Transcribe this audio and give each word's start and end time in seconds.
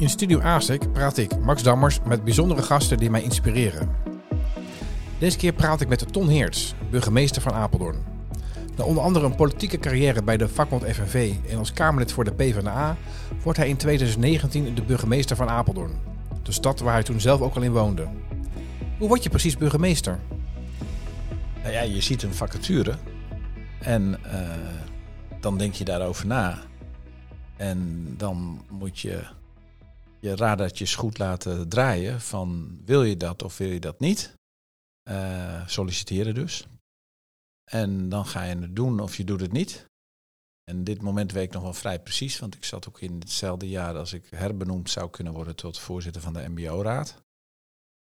In 0.00 0.08
Studio 0.08 0.40
ASIC 0.40 0.92
praat 0.92 1.16
ik, 1.16 1.38
Max 1.38 1.62
Dammers, 1.62 1.98
met 2.06 2.24
bijzondere 2.24 2.62
gasten 2.62 2.98
die 2.98 3.10
mij 3.10 3.22
inspireren. 3.22 3.88
Deze 5.18 5.36
keer 5.36 5.52
praat 5.52 5.80
ik 5.80 5.88
met 5.88 6.12
Ton 6.12 6.28
Heerts, 6.28 6.74
burgemeester 6.90 7.42
van 7.42 7.52
Apeldoorn. 7.52 7.96
Na 8.76 8.84
onder 8.84 9.02
andere 9.02 9.26
een 9.26 9.34
politieke 9.34 9.78
carrière 9.78 10.22
bij 10.22 10.36
de 10.36 10.48
vakbond 10.48 10.84
FNV 10.84 11.34
en 11.48 11.58
als 11.58 11.72
Kamerlid 11.72 12.12
voor 12.12 12.24
de 12.24 12.32
PvdA 12.32 12.96
wordt 13.42 13.58
hij 13.58 13.68
in 13.68 13.76
2019 13.76 14.74
de 14.74 14.82
burgemeester 14.82 15.36
van 15.36 15.48
Apeldoorn. 15.48 15.92
De 16.42 16.52
stad 16.52 16.80
waar 16.80 16.92
hij 16.92 17.02
toen 17.02 17.20
zelf 17.20 17.40
ook 17.40 17.56
al 17.56 17.62
in 17.62 17.72
woonde. 17.72 18.08
Hoe 18.98 19.08
word 19.08 19.22
je 19.22 19.30
precies 19.30 19.56
burgemeester? 19.56 20.18
Nou 21.62 21.72
ja, 21.74 21.80
je 21.80 22.00
ziet 22.00 22.22
een 22.22 22.34
vacature 22.34 22.94
en 23.80 24.18
uh, 24.26 24.32
dan 25.40 25.58
denk 25.58 25.74
je 25.74 25.84
daarover 25.84 26.26
na. 26.26 26.58
En 27.56 28.04
dan 28.16 28.64
moet 28.68 28.98
je 29.00 29.38
je 30.20 30.36
radartjes 30.36 30.94
goed 30.94 31.18
laten 31.18 31.68
draaien 31.68 32.20
van 32.20 32.78
wil 32.84 33.02
je 33.02 33.16
dat 33.16 33.42
of 33.42 33.56
wil 33.56 33.68
je 33.68 33.80
dat 33.80 34.00
niet. 34.00 34.34
Uh, 35.10 35.66
solliciteren 35.66 36.34
dus. 36.34 36.66
En 37.70 38.08
dan 38.08 38.26
ga 38.26 38.42
je 38.42 38.56
het 38.56 38.76
doen 38.76 39.00
of 39.00 39.16
je 39.16 39.24
doet 39.24 39.40
het 39.40 39.52
niet. 39.52 39.88
En 40.64 40.84
dit 40.84 41.02
moment 41.02 41.32
weet 41.32 41.44
ik 41.44 41.52
nog 41.52 41.62
wel 41.62 41.74
vrij 41.74 42.00
precies, 42.00 42.38
want 42.38 42.54
ik 42.54 42.64
zat 42.64 42.88
ook 42.88 43.00
in 43.00 43.18
hetzelfde 43.18 43.68
jaar 43.68 43.96
als 43.96 44.12
ik 44.12 44.26
herbenoemd 44.30 44.90
zou 44.90 45.10
kunnen 45.10 45.32
worden 45.32 45.56
tot 45.56 45.78
voorzitter 45.78 46.22
van 46.22 46.32
de 46.32 46.48
MBO-raad. 46.48 47.22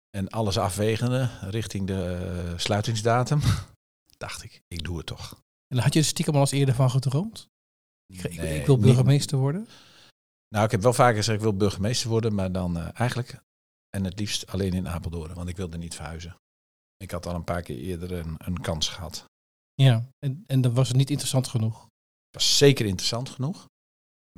En 0.10 0.30
alles 0.30 0.58
afwegende 0.58 1.30
richting 1.42 1.88
de 1.88 2.44
uh, 2.52 2.58
sluitingsdatum, 2.58 3.40
dacht 4.18 4.44
ik, 4.44 4.62
ik 4.68 4.84
doe 4.84 4.98
het 4.98 5.06
toch. 5.06 5.44
En 5.68 5.78
had 5.78 5.94
je 5.94 6.00
er 6.00 6.06
stiekem 6.06 6.34
al 6.34 6.40
eens 6.40 6.52
eerder 6.52 6.76
van 6.76 6.90
gedroomd? 6.90 7.48
Ik, 8.06 8.38
nee, 8.38 8.60
ik 8.60 8.66
wil 8.66 8.78
burgemeester 8.78 9.34
niet. 9.38 9.44
worden? 9.44 9.68
Nou, 10.56 10.68
ik 10.68 10.74
heb 10.74 10.82
wel 10.82 10.94
vaker 10.94 11.16
gezegd, 11.16 11.38
ik 11.38 11.44
wil 11.44 11.58
burgemeester 11.58 12.10
worden, 12.10 12.36
maar 12.36 12.52
dan 12.52 12.78
uh, 12.78 12.88
eigenlijk, 12.94 13.42
en 13.90 14.04
het 14.04 14.20
liefst 14.20 14.48
alleen 14.48 14.74
in 14.74 14.88
Apeldoorn, 14.88 15.34
want 15.34 15.50
ik 15.50 15.58
wilde 15.58 15.78
niet 15.78 15.96
verhuizen. 15.96 16.36
Ik 16.98 17.12
had 17.12 17.26
al 17.26 17.36
een 17.36 17.44
paar 17.44 17.62
keer 17.62 17.78
eerder 17.78 18.12
een, 18.12 18.36
een 18.38 18.62
kans 18.62 18.90
gehad. 18.90 19.26
Ja, 19.74 20.06
en, 20.20 20.44
en 20.48 20.62
dan 20.62 20.74
was 20.74 20.88
het 20.88 20.98
niet 20.98 21.10
interessant 21.10 21.48
genoeg? 21.48 21.82
Het 21.82 22.44
was 22.44 22.58
zeker 22.58 22.86
interessant 22.86 23.30
genoeg, 23.30 23.66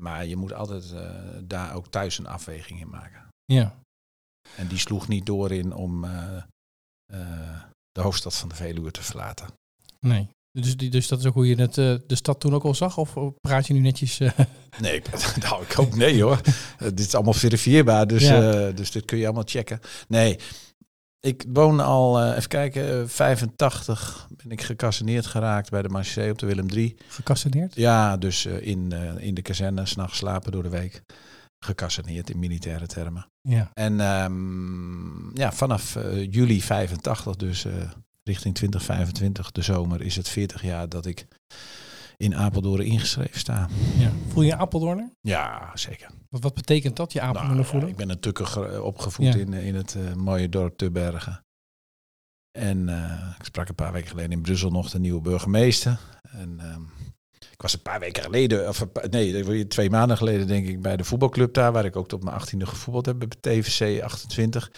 maar 0.02 0.26
je 0.26 0.36
moet 0.36 0.54
altijd 0.54 0.92
uh, 0.92 1.38
daar 1.44 1.76
ook 1.76 1.88
thuis 1.88 2.18
een 2.18 2.28
afweging 2.28 2.80
in 2.80 2.90
maken. 2.90 3.28
Ja. 3.46 3.80
En 4.56 4.68
die 4.68 4.80
sloeg 4.80 5.08
niet 5.08 5.26
door 5.26 5.52
in 5.52 5.74
om 5.74 6.04
uh, 6.04 6.44
de 7.92 8.02
hoofdstad 8.02 8.36
van 8.36 8.50
de 8.50 8.56
Veluwe 8.56 8.92
te 8.92 9.04
verlaten. 9.04 9.48
Nee. 10.00 10.30
Dus, 10.62 10.76
dus 10.76 11.08
dat 11.08 11.20
is 11.20 11.26
ook 11.26 11.34
hoe 11.34 11.48
je 11.48 11.56
het, 11.56 11.78
uh, 11.78 11.96
de 12.08 12.16
stad 12.16 12.40
toen 12.40 12.54
ook 12.54 12.64
al 12.64 12.76
zag? 12.76 12.98
Of 12.98 13.14
praat 13.42 13.68
je 13.68 13.74
nu 13.74 13.80
netjes? 13.80 14.20
Uh... 14.20 14.30
Nee, 14.80 15.02
nou, 15.44 15.64
ik 15.64 15.72
hoop 15.72 15.96
nee 15.96 16.24
hoor. 16.24 16.42
Uh, 16.46 16.88
dit 16.88 17.00
is 17.00 17.16
allemaal 17.16 17.34
verifieerbaar, 17.34 18.08
dus, 18.08 18.24
ja. 18.24 18.72
dus 18.72 18.92
dit 18.92 19.06
kun 19.06 19.18
je 19.18 19.26
allemaal 19.26 19.44
checken. 19.46 19.80
Nee, 20.08 20.40
ik 21.20 21.46
woon 21.48 21.80
al, 21.80 22.34
even 22.34 22.50
kijken, 22.50 23.10
85 23.10 24.28
ben 24.44 24.52
ik 24.52 24.62
gecasseneerd 24.62 25.26
geraakt 25.26 25.70
bij 25.70 25.82
de 25.82 25.90
Marché 25.90 26.30
op 26.30 26.40
de 26.40 26.46
Willem 26.46 26.68
3. 26.68 26.98
Gecasseneerd? 27.08 27.76
Ja, 27.76 28.18
dus 28.18 28.46
in, 28.46 28.92
in 29.20 29.34
de 29.34 29.42
kazerne, 29.42 29.86
s'nachts 29.86 30.18
slapen 30.18 30.52
door 30.52 30.64
de 30.64 30.70
week. 30.70 31.04
Gecasseneerd 31.60 32.30
in 32.30 32.40
militaire 32.40 32.88
termen. 32.88 33.28
Ja. 33.42 33.72
En 33.74 34.00
um, 34.00 35.32
ja, 35.34 35.52
vanaf 35.52 35.98
juli 36.30 36.62
85, 36.62 37.36
dus 37.36 37.66
richting 38.28 38.56
2025, 38.56 39.52
de 39.52 39.62
zomer, 39.62 40.02
is 40.02 40.16
het 40.16 40.30
40 40.30 40.62
jaar 40.62 40.90
dat 40.90 41.06
ik 41.06 41.28
in 42.18 42.36
Apeldoorn 42.36 42.86
ingeschreven 42.86 43.40
sta. 43.40 43.68
Ja. 43.98 44.12
Voel 44.28 44.44
je 44.44 44.56
Apeldoorner? 44.56 45.10
Ja, 45.22 45.72
zeker. 45.74 46.10
Wat, 46.30 46.42
wat 46.42 46.54
betekent 46.54 46.96
dat, 46.96 47.14
je 47.14 47.22
Apeldoorner 47.22 47.56
nou, 47.56 47.68
voelen? 47.68 47.88
Ja, 47.88 47.94
ik 47.94 48.00
ben 48.00 48.10
een 48.10 48.20
tukker 48.20 48.82
opgevoed 48.82 49.26
ja. 49.26 49.36
in, 49.36 49.54
in 49.54 49.76
het 49.76 49.96
uh, 49.98 50.14
mooie 50.14 50.50
dorp 50.50 50.78
Tubbergen. 50.78 51.46
En 52.52 52.88
uh, 52.88 53.36
ik 53.40 53.46
sprak 53.46 53.70
een 53.70 53.76
paar 53.76 53.92
weken 53.92 54.10
geleden 54.10 54.32
in 54.32 54.42
Brussel 54.42 54.72
nog 54.72 54.90
de 54.90 55.00
nieuwe 55.00 55.22
burgemeester. 55.22 56.00
En 56.32 56.60
uh, 56.62 56.76
ik 57.52 57.62
was 57.62 57.74
een 57.74 57.82
paar 57.82 58.00
weken 58.00 58.24
geleden, 58.24 58.68
of 58.68 58.86
nee, 59.10 59.68
twee 59.68 59.90
maanden 59.90 60.18
geleden 60.18 60.48
denk 60.48 60.68
ik, 60.68 60.82
bij 60.82 60.98
de 60.98 61.04
voetbalclub 61.04 61.54
daar, 61.54 61.72
waar 61.72 61.86
ik 61.86 61.96
ook 61.96 62.08
tot 62.08 62.24
mijn 62.24 62.42
18e 62.42 62.68
gevoetbald 62.68 63.06
heb, 63.06 63.20
bij 63.20 63.28
TVC 63.40 64.02
28. 64.02 64.72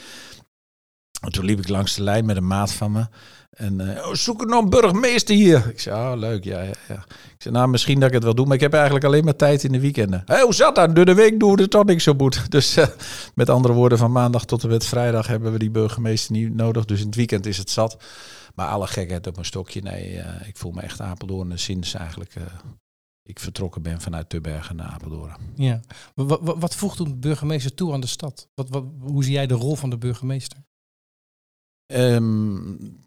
En 1.21 1.31
toen 1.31 1.45
liep 1.45 1.59
ik 1.59 1.67
langs 1.67 1.95
de 1.95 2.03
lijn 2.03 2.25
met 2.25 2.37
een 2.37 2.47
maat 2.47 2.73
van 2.73 2.91
me. 2.91 3.07
En 3.49 3.79
uh, 3.79 4.07
oh, 4.07 4.13
zoek 4.13 4.45
nog 4.45 4.63
een 4.63 4.69
burgemeester 4.69 5.35
hier. 5.35 5.67
Ik 5.69 5.79
zei, 5.79 6.11
oh 6.11 6.19
leuk, 6.19 6.43
ja, 6.43 6.61
ja, 6.61 6.73
ja. 6.87 7.05
Ik 7.07 7.35
zei, 7.37 7.53
nou 7.53 7.67
misschien 7.67 7.99
dat 7.99 8.07
ik 8.07 8.13
het 8.13 8.23
wel 8.23 8.35
doe, 8.35 8.45
maar 8.45 8.55
ik 8.55 8.61
heb 8.61 8.73
eigenlijk 8.73 9.05
alleen 9.05 9.23
maar 9.23 9.35
tijd 9.35 9.63
in 9.63 9.71
de 9.71 9.79
weekenden. 9.79 10.21
Hey, 10.25 10.41
hoe 10.41 10.53
zat 10.53 10.75
dat? 10.75 10.95
Door 10.95 11.05
de 11.05 11.13
week 11.13 11.39
doen 11.39 11.55
we 11.55 11.61
het 11.61 11.71
toch 11.71 11.85
niks 11.85 12.03
zo 12.03 12.13
goed. 12.17 12.45
Dus 12.51 12.77
uh, 12.77 12.87
met 13.35 13.49
andere 13.49 13.73
woorden, 13.73 13.97
van 13.97 14.11
maandag 14.11 14.45
tot 14.45 14.63
en 14.63 14.69
met 14.69 14.85
vrijdag 14.85 15.27
hebben 15.27 15.51
we 15.51 15.59
die 15.59 15.71
burgemeester 15.71 16.31
niet 16.31 16.55
nodig. 16.55 16.85
Dus 16.85 16.99
in 16.99 17.05
het 17.05 17.15
weekend 17.15 17.45
is 17.45 17.57
het 17.57 17.69
zat. 17.69 17.97
Maar 18.55 18.67
alle 18.67 18.87
gekheid 18.87 19.27
op 19.27 19.33
mijn 19.33 19.45
stokje, 19.45 19.81
nee, 19.81 20.13
uh, 20.13 20.47
ik 20.47 20.57
voel 20.57 20.71
me 20.71 20.81
echt 20.81 21.01
Apeldoorn 21.01 21.59
sinds 21.59 21.93
eigenlijk 21.93 22.33
ik 23.29 23.39
vertrokken 23.39 23.81
ben 23.81 24.01
vanuit 24.01 24.29
Tubbergen 24.29 24.75
naar 24.75 24.87
Apeldoorn. 24.87 25.35
Ja, 25.55 25.79
wat, 26.15 26.39
wat, 26.41 26.57
wat 26.59 26.75
voegt 26.75 26.99
een 26.99 27.19
burgemeester 27.19 27.73
toe 27.73 27.93
aan 27.93 28.01
de 28.01 28.07
stad? 28.07 28.49
Wat, 28.53 28.69
wat, 28.69 28.85
hoe 28.99 29.23
zie 29.23 29.33
jij 29.33 29.47
de 29.47 29.53
rol 29.53 29.75
van 29.75 29.89
de 29.89 29.97
burgemeester? 29.97 30.57
Um, 31.85 32.99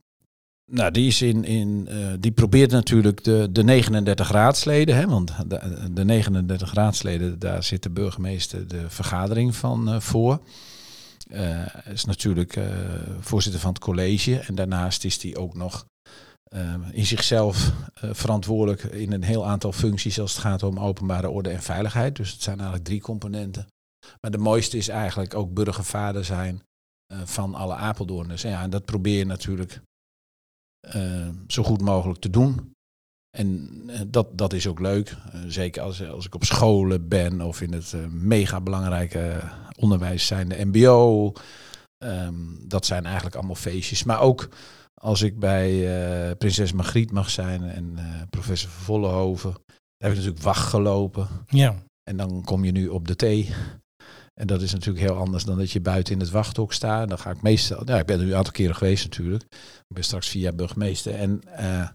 nou, 0.70 0.90
die, 0.90 1.06
is 1.06 1.22
in, 1.22 1.44
in, 1.44 1.88
uh, 1.90 2.12
die 2.20 2.32
probeert 2.32 2.70
natuurlijk 2.70 3.24
de, 3.24 3.48
de 3.50 3.64
39 3.64 4.30
raadsleden, 4.30 4.96
hè, 4.96 5.06
want 5.06 5.32
de, 5.46 5.88
de 5.92 6.04
39 6.04 6.72
raadsleden, 6.72 7.38
daar 7.38 7.62
zit 7.62 7.82
de 7.82 7.90
burgemeester 7.90 8.68
de 8.68 8.90
vergadering 8.90 9.56
van 9.56 9.88
uh, 9.88 10.00
voor. 10.00 10.40
Uh, 11.30 11.64
is 11.84 12.04
natuurlijk 12.04 12.58
voorzitter 13.20 13.60
van 13.60 13.72
het 13.72 13.82
college 13.82 14.38
en 14.38 14.54
daarnaast 14.54 15.04
is 15.04 15.22
hij 15.22 15.36
ook 15.36 15.54
nog 15.54 15.86
in 16.90 17.06
zichzelf 17.06 17.72
verantwoordelijk 17.94 18.82
in 18.82 19.12
een 19.12 19.22
heel 19.22 19.46
aantal 19.46 19.72
functies 19.72 20.20
als 20.20 20.32
het 20.32 20.40
gaat 20.40 20.62
om 20.62 20.78
openbare 20.78 21.30
orde 21.30 21.50
en 21.50 21.62
veiligheid. 21.62 22.16
Dus 22.16 22.32
het 22.32 22.42
zijn 22.42 22.56
eigenlijk 22.56 22.88
drie 22.88 23.00
componenten. 23.00 23.66
Maar 24.20 24.30
de 24.30 24.38
mooiste 24.38 24.76
is 24.76 24.88
eigenlijk 24.88 25.34
ook 25.34 25.54
burgervader 25.54 26.24
zijn 26.24 26.62
van 27.24 27.54
alle 27.54 27.74
Apeldoorners. 27.74 28.42
Ja, 28.42 28.62
en 28.62 28.70
dat 28.70 28.84
probeer 28.84 29.18
je 29.18 29.26
natuurlijk 29.26 29.80
uh, 30.96 31.28
zo 31.46 31.62
goed 31.62 31.80
mogelijk 31.80 32.20
te 32.20 32.30
doen. 32.30 32.74
En 33.36 33.80
uh, 33.86 34.00
dat, 34.06 34.38
dat 34.38 34.52
is 34.52 34.66
ook 34.66 34.80
leuk. 34.80 35.16
Uh, 35.34 35.40
zeker 35.46 35.82
als, 35.82 36.08
als 36.08 36.26
ik 36.26 36.34
op 36.34 36.44
scholen 36.44 37.08
ben 37.08 37.40
of 37.40 37.60
in 37.60 37.72
het 37.72 37.94
mega 38.10 38.60
belangrijke 38.60 39.40
onderwijs 39.78 40.26
zijn, 40.26 40.48
de 40.48 40.64
MBO. 40.64 41.32
Um, 42.04 42.58
dat 42.68 42.86
zijn 42.86 43.04
eigenlijk 43.04 43.36
allemaal 43.36 43.54
feestjes. 43.54 44.04
Maar 44.04 44.20
ook 44.20 44.48
als 44.94 45.22
ik 45.22 45.38
bij 45.38 46.36
Prinses 46.36 46.72
Margriet 46.72 47.10
mag 47.10 47.30
zijn 47.30 47.62
en 47.62 47.98
professor 48.30 48.70
van 48.70 48.84
Vollenhoven. 48.84 49.50
Daar 49.52 50.10
heb 50.10 50.10
ik 50.10 50.16
natuurlijk 50.16 50.44
wacht 50.44 50.68
gelopen. 50.68 51.28
Ja. 51.46 51.74
En 52.02 52.16
dan 52.16 52.42
kom 52.44 52.64
je 52.64 52.72
nu 52.72 52.88
op 52.88 53.08
de 53.08 53.16
thee. 53.16 53.54
En 54.40 54.46
dat 54.46 54.62
is 54.62 54.72
natuurlijk 54.72 55.06
heel 55.06 55.16
anders 55.16 55.44
dan 55.44 55.58
dat 55.58 55.70
je 55.70 55.80
buiten 55.80 56.14
in 56.14 56.20
het 56.20 56.30
wachthok 56.30 56.72
staat. 56.72 57.08
Dan 57.08 57.18
ga 57.18 57.30
ik 57.30 57.42
meestal, 57.42 57.82
ja, 57.84 57.98
ik 57.98 58.06
ben 58.06 58.18
er 58.18 58.24
nu 58.24 58.30
een 58.30 58.36
aantal 58.36 58.52
keren 58.52 58.76
geweest 58.76 59.04
natuurlijk. 59.04 59.42
Ik 59.88 59.94
ben 59.94 60.04
straks 60.04 60.32
jaar 60.32 60.54
burgemeester. 60.54 61.14
En 61.14 61.40
uh, 61.60 61.88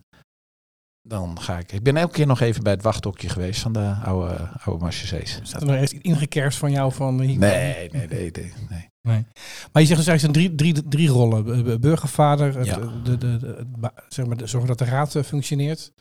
dan 1.02 1.42
ga 1.42 1.58
ik, 1.58 1.72
ik 1.72 1.84
ben 1.84 1.98
elke 1.98 2.14
keer 2.14 2.28
nog 2.28 2.40
even 2.40 2.64
bij 2.64 2.74
het 2.74 2.82
wachthokje 2.82 3.30
geweest 3.30 3.62
van 3.62 3.74
de 3.74 3.96
oude, 4.04 4.50
oude 4.64 4.84
Marchessees. 4.84 5.40
Staat 5.44 5.62
er 5.62 5.68
nog 5.68 5.76
eens 5.76 5.94
ingekerst 5.94 6.58
van 6.58 6.72
jou 6.72 6.94
van 6.94 7.22
hier? 7.22 7.38
Nee, 7.38 7.90
nee, 7.92 8.08
nee, 8.08 8.32
nee, 8.32 8.54
nee. 8.70 8.90
nee. 9.02 9.26
Maar 9.72 9.82
je 9.82 9.88
zegt 9.88 10.00
dus 10.00 10.08
eigenlijk 10.08 10.38
drie, 10.40 10.56
drie, 10.56 10.88
drie 10.88 11.10
rollen. 11.10 11.80
Burgervader, 11.82 12.66
ja. 12.66 12.80
de, 13.04 13.18
de, 13.18 13.38
de, 13.38 13.66
zeg 14.08 14.26
maar, 14.26 14.38
zorgen 14.44 14.68
dat 14.68 14.78
de 14.78 14.86
raad 14.86 15.12
functioneert. 15.26 15.92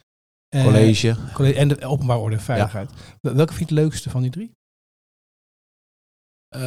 College. 0.49 1.09
Uh, 1.09 1.35
college 1.35 1.59
en 1.59 1.69
de 1.69 1.87
openbare 1.87 2.21
orde 2.21 2.37
en 2.37 2.43
veiligheid. 2.43 2.91
Ja. 3.21 3.35
Welke 3.35 3.55
vind 3.55 3.69
je 3.69 3.75
het 3.75 3.85
leukste 3.85 4.11
van 4.11 4.23
die 4.23 4.31
drie? 4.31 4.53
Uh, 6.57 6.61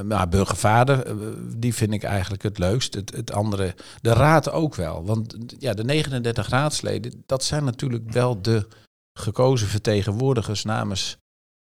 nou, 0.00 0.28
burgervader, 0.28 1.16
uh, 1.16 1.28
die 1.56 1.74
vind 1.74 1.92
ik 1.92 2.02
eigenlijk 2.02 2.42
het 2.42 2.58
leukst. 2.58 2.94
Het, 2.94 3.16
het 3.16 3.32
andere, 3.32 3.74
de 4.00 4.12
raad 4.12 4.50
ook 4.50 4.74
wel. 4.74 5.04
Want 5.04 5.36
ja, 5.58 5.74
de 5.74 5.84
39 5.84 6.48
raadsleden, 6.48 7.22
dat 7.26 7.44
zijn 7.44 7.64
natuurlijk 7.64 8.10
wel 8.10 8.42
de 8.42 8.68
gekozen 9.18 9.68
vertegenwoordigers 9.68 10.64
namens 10.64 11.16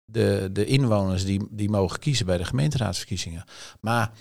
de, 0.04 0.48
de 0.52 0.64
inwoners 0.64 1.24
die, 1.24 1.46
die 1.50 1.70
mogen 1.70 1.98
kiezen 1.98 2.26
bij 2.26 2.38
de 2.38 2.44
gemeenteraadsverkiezingen. 2.44 3.44
Maar 3.80 4.12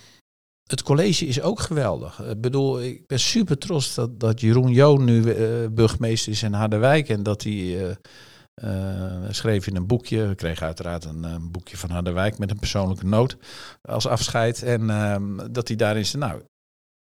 het 0.63 0.83
college 0.83 1.25
is 1.25 1.41
ook 1.41 1.59
geweldig. 1.59 2.21
Ik 2.21 2.41
bedoel, 2.41 2.81
ik 2.81 3.07
ben 3.07 3.19
super 3.19 3.57
trots 3.57 3.95
dat, 3.95 4.19
dat 4.19 4.41
Jeroen 4.41 4.71
Joon 4.71 5.03
nu 5.03 5.21
burgemeester 5.69 6.31
is 6.31 6.43
in 6.43 6.53
Harderwijk 6.53 7.09
en 7.09 7.23
dat 7.23 7.43
hij 7.43 7.97
uh, 8.63 9.25
schreef 9.29 9.67
in 9.67 9.75
een 9.75 9.87
boekje. 9.87 10.27
We 10.27 10.35
kregen 10.35 10.65
uiteraard 10.65 11.05
een, 11.05 11.23
een, 11.23 11.51
boekje 11.51 11.77
van 11.77 11.89
Harderwijk 11.89 12.37
met 12.37 12.51
een 12.51 12.59
persoonlijke 12.59 13.05
noot 13.05 13.37
als 13.81 14.07
afscheid. 14.07 14.63
En 14.63 14.81
uh, 14.81 15.47
dat 15.51 15.67
hij 15.67 15.77
daarin 15.77 16.05
zei, 16.05 16.23
nou, 16.23 16.41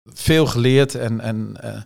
veel 0.04 0.46
geleerd. 0.46 0.96
En, 0.96 1.20
en 1.20 1.58
uh, 1.64 1.82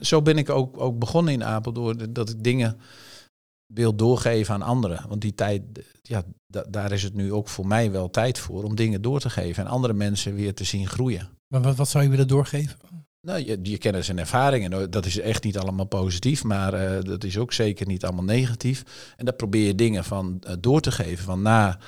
zo 0.00 0.22
ben 0.22 0.38
ik 0.38 0.50
ook, 0.50 0.80
ook 0.80 0.98
begonnen 0.98 1.32
in 1.32 1.44
Apeldoorn. 1.44 2.12
Dat 2.12 2.30
ik 2.30 2.42
dingen 2.42 2.80
wil 3.66 3.94
doorgeven 3.94 4.54
aan 4.54 4.62
anderen. 4.62 5.08
Want 5.08 5.20
die 5.20 5.34
tijd, 5.34 5.62
ja, 6.02 6.22
daar 6.68 6.92
is 6.92 7.02
het 7.02 7.14
nu 7.14 7.32
ook 7.32 7.48
voor 7.48 7.66
mij 7.66 7.90
wel 7.90 8.10
tijd 8.10 8.38
voor 8.38 8.62
om 8.62 8.74
dingen 8.74 9.02
door 9.02 9.20
te 9.20 9.30
geven 9.30 9.64
en 9.64 9.70
andere 9.70 9.92
mensen 9.92 10.34
weer 10.34 10.54
te 10.54 10.64
zien 10.64 10.88
groeien. 10.88 11.28
Maar 11.46 11.62
wat, 11.62 11.76
wat 11.76 11.88
zou 11.88 12.04
je 12.04 12.10
willen 12.10 12.28
doorgeven? 12.28 12.78
Nou, 13.26 13.44
je, 13.44 13.58
je 13.62 13.78
kennis 13.78 14.08
en 14.08 14.18
ervaringen, 14.18 14.90
dat 14.90 15.06
is 15.06 15.18
echt 15.18 15.44
niet 15.44 15.58
allemaal 15.58 15.86
positief, 15.86 16.44
maar 16.44 16.74
uh, 16.74 17.02
dat 17.02 17.24
is 17.24 17.38
ook 17.38 17.52
zeker 17.52 17.86
niet 17.86 18.04
allemaal 18.04 18.24
negatief. 18.24 19.12
En 19.16 19.24
daar 19.24 19.34
probeer 19.34 19.66
je 19.66 19.74
dingen 19.74 20.04
van 20.04 20.42
uh, 20.46 20.52
door 20.60 20.80
te 20.80 20.92
geven. 20.92 21.24
Van 21.24 21.42
na 21.42 21.78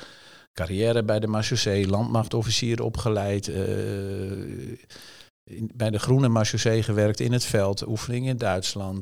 carrière 0.53 1.05
bij 1.05 1.21
de 1.21 1.27
Marchusee, 1.27 1.89
landmachtofficier 1.89 2.83
opgeleid, 2.83 3.49
uh, 3.49 3.57
bij 5.75 5.91
de 5.91 5.99
Groene 5.99 6.29
Marchusee 6.29 6.83
gewerkt 6.83 7.21
in 7.21 7.33
het 7.33 7.45
veld, 7.45 7.87
oefening 7.87 8.27
in 8.27 8.37
Duitsland, 8.37 9.01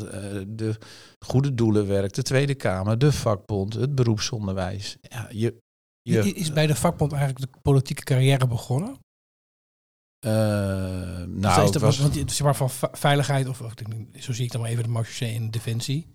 de 0.49 0.77
goede 1.19 1.55
doelenwerk, 1.55 2.13
de 2.13 2.23
Tweede 2.23 2.55
Kamer, 2.55 2.99
de 2.99 3.13
vakbond, 3.13 3.75
het 3.75 3.95
beroepsonderwijs. 3.95 4.97
Ja, 5.01 5.29
je, 5.31 6.35
is 6.35 6.53
bij 6.53 6.67
de 6.67 6.75
vakbond 6.75 7.13
eigenlijk 7.13 7.53
de 7.53 7.59
politieke 7.63 8.03
carrière 8.03 8.47
begonnen? 8.47 8.97
Uh, 10.27 10.33
nou, 11.27 11.65
is 11.65 11.71
dat, 11.71 11.83
was... 11.83 11.99
want, 11.99 12.15
zeg 12.15 12.43
maar 12.43 12.57
van 12.57 12.71
veiligheid, 12.93 13.49
of, 13.49 13.61
of, 13.61 13.73
zo 14.19 14.33
zie 14.33 14.45
ik 14.45 14.53
dan 14.53 14.61
maar 14.61 14.71
even 14.71 14.83
de 14.83 14.89
marché 14.89 15.25
in 15.25 15.51
Defensie, 15.51 16.13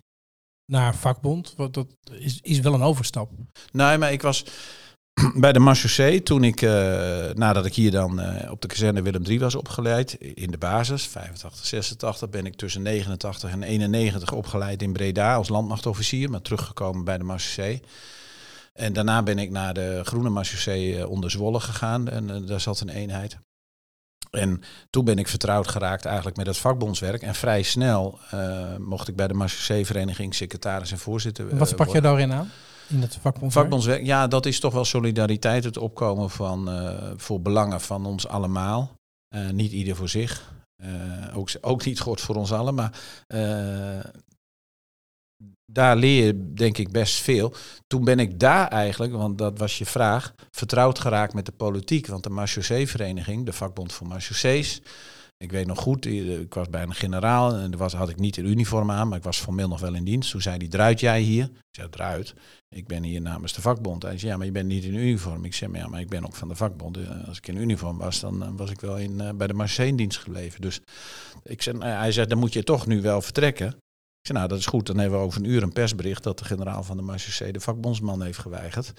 naar 0.66 0.96
vakbond, 0.96 1.54
wat, 1.56 1.74
dat 1.74 1.86
is, 2.12 2.40
is 2.40 2.60
wel 2.60 2.74
een 2.74 2.82
overstap. 2.82 3.30
Nee, 3.72 3.98
maar 3.98 4.12
ik 4.12 4.22
was 4.22 4.44
bij 5.34 5.52
de 5.52 5.58
Marchaussee 5.58 6.22
toen 6.22 6.44
ik, 6.44 6.60
uh, 6.60 6.70
nadat 7.34 7.66
ik 7.66 7.74
hier 7.74 7.90
dan 7.90 8.20
uh, 8.20 8.50
op 8.50 8.60
de 8.60 8.68
kazerne 8.68 9.02
Willem 9.02 9.24
III 9.24 9.38
was 9.38 9.54
opgeleid, 9.54 10.12
in 10.14 10.50
de 10.50 10.58
basis, 10.58 11.06
85, 11.06 11.66
86, 11.66 12.28
ben 12.28 12.46
ik 12.46 12.56
tussen 12.56 12.82
89 12.82 13.50
en 13.50 13.62
91 13.62 14.32
opgeleid 14.32 14.82
in 14.82 14.92
Breda 14.92 15.34
als 15.34 15.48
landmachtofficier, 15.48 16.30
maar 16.30 16.42
teruggekomen 16.42 17.04
bij 17.04 17.18
de 17.18 17.24
Marchaussee. 17.24 17.82
En 18.72 18.92
daarna 18.92 19.22
ben 19.22 19.38
ik 19.38 19.50
naar 19.50 19.74
de 19.74 20.00
Groene 20.04 20.28
Marchaussee 20.28 21.08
onder 21.08 21.30
Zwolle 21.30 21.60
gegaan 21.60 22.08
en 22.08 22.46
daar 22.46 22.60
zat 22.60 22.80
een 22.80 22.88
eenheid. 22.88 23.38
En 24.36 24.60
toen 24.90 25.04
ben 25.04 25.18
ik 25.18 25.28
vertrouwd 25.28 25.68
geraakt 25.68 26.04
eigenlijk 26.04 26.36
met 26.36 26.46
het 26.46 26.58
vakbondswerk. 26.58 27.22
En 27.22 27.34
vrij 27.34 27.62
snel 27.62 28.18
uh, 28.34 28.76
mocht 28.76 29.08
ik 29.08 29.16
bij 29.16 29.28
de 29.28 29.34
Marchaussee-vereniging 29.34 30.34
secretaris 30.34 30.92
en 30.92 30.98
voorzitter 30.98 31.52
uh, 31.52 31.58
Wat 31.58 31.68
sprak 31.68 31.88
je 31.88 32.00
daarin 32.00 32.32
aan? 32.32 32.50
In 32.88 33.00
het 33.00 33.12
vakbondswerk? 33.12 33.52
vakbondswerk? 33.52 34.04
Ja, 34.04 34.26
dat 34.26 34.46
is 34.46 34.60
toch 34.60 34.72
wel 34.72 34.84
solidariteit. 34.84 35.64
Het 35.64 35.78
opkomen 35.78 36.30
van, 36.30 36.68
uh, 36.68 37.10
voor 37.16 37.40
belangen 37.40 37.80
van 37.80 38.06
ons 38.06 38.28
allemaal. 38.28 38.94
niet 39.52 39.72
ieder 39.72 39.96
voor 39.96 40.08
zich. 40.08 40.52
ook, 41.34 41.48
ook 41.60 41.84
niet 41.84 42.00
God 42.00 42.20
voor 42.20 42.34
ons 42.34 42.52
allen. 42.52 42.74
Maar 42.74 42.92
daar 45.72 45.96
leer 45.96 46.24
je 46.24 46.52
denk 46.54 46.78
ik 46.78 46.92
best 46.92 47.20
veel. 47.20 47.54
Toen 47.86 48.04
ben 48.04 48.18
ik 48.18 48.38
daar 48.38 48.68
eigenlijk, 48.68 49.12
want 49.12 49.38
dat 49.38 49.58
was 49.58 49.78
je 49.78 49.86
vraag, 49.86 50.34
vertrouwd 50.50 50.98
geraakt 50.98 51.34
met 51.34 51.46
de 51.46 51.52
politiek. 51.52 52.06
Want 52.06 52.22
de 52.22 52.30
Marchaussee-vereniging, 52.30 53.46
de 53.46 53.52
vakbond 53.52 53.92
voor 53.92 54.06
Marchaussees, 54.06 54.82
ik 55.38 55.50
weet 55.50 55.66
nog 55.66 55.78
goed, 55.78 56.06
ik 56.06 56.54
was 56.54 56.68
bij 56.70 56.82
een 56.82 56.94
generaal 56.94 57.54
en 57.54 57.70
daar 57.70 57.96
had 57.96 58.08
ik 58.08 58.18
niet 58.18 58.36
een 58.36 58.46
uniform 58.46 58.90
aan, 58.90 59.08
maar 59.08 59.18
ik 59.18 59.24
was 59.24 59.38
formeel 59.38 59.68
nog 59.68 59.80
wel 59.80 59.94
in 59.94 60.04
dienst. 60.04 60.30
Toen 60.30 60.42
zei 60.42 60.56
hij, 60.56 60.68
druit 60.68 61.00
jij 61.00 61.20
hier? 61.20 61.44
Ik 61.44 61.50
zei, 61.70 61.88
druit. 61.88 62.34
Ik 62.68 62.86
ben 62.86 63.02
hier 63.02 63.20
namens 63.20 63.52
de 63.52 63.60
vakbond. 63.60 64.02
Hij 64.02 64.18
zei, 64.18 64.30
ja, 64.30 64.36
maar 64.36 64.46
je 64.46 64.52
bent 64.52 64.68
niet 64.68 64.84
in 64.84 64.94
uniform. 64.94 65.44
Ik 65.44 65.54
zei, 65.54 65.70
maar 65.70 65.80
ja, 65.80 65.86
maar 65.88 66.00
ik 66.00 66.08
ben 66.08 66.24
ook 66.24 66.34
van 66.34 66.48
de 66.48 66.54
vakbond. 66.54 66.96
Eh, 66.96 67.28
als 67.28 67.36
ik 67.36 67.48
in 67.48 67.56
uniform 67.56 67.98
was, 67.98 68.20
dan 68.20 68.42
eh, 68.42 68.48
was 68.56 68.70
ik 68.70 68.80
wel 68.80 68.98
in, 68.98 69.36
bij 69.36 69.46
de 69.46 69.54
Marseille-dienst 69.54 70.18
gebleven. 70.18 70.60
Dus 70.60 70.80
ik 71.42 71.62
zei, 71.62 71.78
hij 71.78 72.12
zei, 72.12 72.26
dan 72.26 72.38
moet 72.38 72.52
je 72.52 72.62
toch 72.62 72.86
nu 72.86 73.00
wel 73.00 73.22
vertrekken 73.22 73.76
zei, 74.26 74.38
nou, 74.38 74.48
dat 74.48 74.58
is 74.58 74.66
goed. 74.66 74.86
Dan 74.86 74.98
hebben 74.98 75.18
we 75.18 75.24
over 75.24 75.40
een 75.40 75.50
uur 75.50 75.62
een 75.62 75.72
persbericht 75.72 76.22
dat 76.22 76.38
de 76.38 76.44
generaal 76.44 76.82
van 76.82 76.96
de 76.96 77.02
Marseillais 77.02 77.52
de 77.52 77.60
vakbondsman 77.60 78.22
heeft 78.22 78.38
geweigerd. 78.38 78.92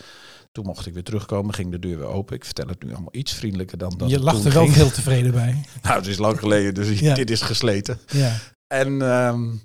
Toen 0.52 0.66
mocht 0.66 0.86
ik 0.86 0.94
weer 0.94 1.04
terugkomen, 1.04 1.54
ging 1.54 1.72
de 1.72 1.80
deur 1.80 1.98
weer 1.98 2.08
open. 2.08 2.36
Ik 2.36 2.46
vertel 2.46 2.68
het 2.68 2.84
nu 2.84 2.92
allemaal 2.92 3.16
iets 3.16 3.34
vriendelijker 3.34 3.78
dan 3.78 3.94
dat. 3.98 4.10
Je 4.10 4.20
lacht 4.20 4.46
er 4.46 4.54
wel 4.54 4.70
heel 4.70 4.92
tevreden 4.92 5.32
bij. 5.32 5.64
nou, 5.84 5.96
het 5.96 6.08
is 6.08 6.18
lang 6.18 6.40
geleden, 6.40 6.74
dus 6.74 7.00
dit 7.00 7.30
is 7.30 7.42
gesleten. 7.42 8.00
Ja. 8.08 8.38
En 8.68 9.02
um, 9.02 9.62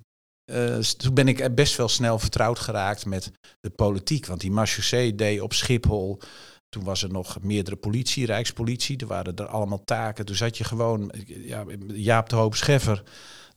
uh, 0.52 0.78
toen 0.78 1.14
ben 1.14 1.28
ik 1.28 1.54
best 1.54 1.76
wel 1.76 1.88
snel 1.88 2.18
vertrouwd 2.18 2.58
geraakt 2.58 3.06
met 3.06 3.30
de 3.60 3.70
politiek. 3.70 4.26
Want 4.26 4.40
die 4.40 4.50
Marseillais 4.50 5.16
deed 5.16 5.40
op 5.40 5.52
Schiphol. 5.52 6.20
Toen 6.68 6.84
was 6.84 7.02
er 7.02 7.10
nog 7.10 7.38
meerdere 7.40 7.76
politie, 7.76 8.26
Rijkspolitie. 8.26 8.96
Er 8.96 9.06
waren 9.06 9.36
er 9.36 9.46
allemaal 9.46 9.84
taken. 9.84 10.24
Toen 10.24 10.36
zat 10.36 10.58
je 10.58 10.64
gewoon, 10.64 11.12
ja, 11.26 11.64
Jaap 11.86 12.28
de 12.28 12.36
Hoop 12.36 12.54
Scheffer 12.54 13.02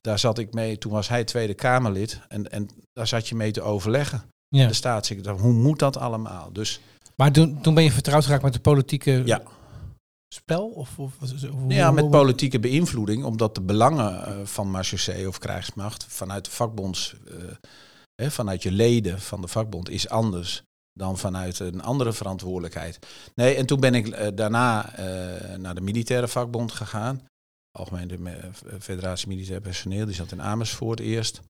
daar 0.06 0.19
zat 0.19 0.38
ik 0.38 0.54
mee, 0.54 0.78
toen 0.78 0.92
was 0.92 1.07
hij 1.07 1.24
Tweede 1.24 1.54
Kamerlid. 1.54 2.19
En, 2.28 2.52
en 2.52 2.69
daar 2.94 3.07
zat 3.07 3.28
je 3.28 3.36
mee 3.36 3.52
te 3.52 3.62
overleggen. 3.62 4.24
Ja. 4.48 4.68
De 4.68 4.74
staatssecretaris, 4.74 5.42
hoe 5.42 5.54
moet 5.54 5.80
dat 5.80 5.98
allemaal? 5.98 6.54
Dus, 6.54 6.80
maar 7.16 7.31
toen, 7.31 7.62
toen 7.62 7.74
ben 7.74 7.84
je 7.84 7.92
vertrouwd 7.92 8.24
geraakt 8.25 8.44
met 8.44 8.54
de 8.54 8.60
politieke 8.60 9.22
ja. 9.25 9.42
spel? 10.34 10.68
Of, 10.68 11.00
of, 11.00 11.13
hoe, 11.52 11.74
ja, 11.74 11.92
met 11.92 12.10
politieke 12.10 12.60
beïnvloeding. 12.60 13.24
Omdat 13.24 13.56
de 13.56 13.62
belangen 13.62 14.13
uh, 14.13 14.46
van 14.46 14.69
Marseillais 14.72 15.28
of 15.28 15.38
krijgsmacht 15.38 16.06
vanuit 16.10 16.46
de 16.46 16.52
vakbonds... 16.52 17.16
Uh, 18.22 18.30
vanuit 18.30 18.63
je 18.63 18.72
leden 18.72 19.22
van 19.22 19.42
de 19.42 19.48
vakbond 19.48 19.90
is 19.90 20.10
anders 20.10 20.63
dan 20.94 21.18
vanuit 21.18 21.60
een 21.60 21.81
andere 21.81 22.13
verantwoordelijkheid. 22.13 23.00
Nee, 23.36 23.56
en 23.56 23.66
toen 23.66 23.80
ben 23.80 23.96
ik 23.96 24.07
uh, 24.07 24.28
daarna 24.36 24.94
naar 25.57 25.75
de 25.75 25.81
militaire 25.81 26.28
vakbond 26.28 26.72
gegaan. 26.72 27.22
Algemene 27.75 28.51
Federatie 28.80 29.27
Militair 29.27 29.62
Personeel, 29.62 30.06
die 30.06 30.16
zat 30.16 30.31
in 30.31 30.42
Amersfoort 30.42 31.00
eerst. 31.00 31.42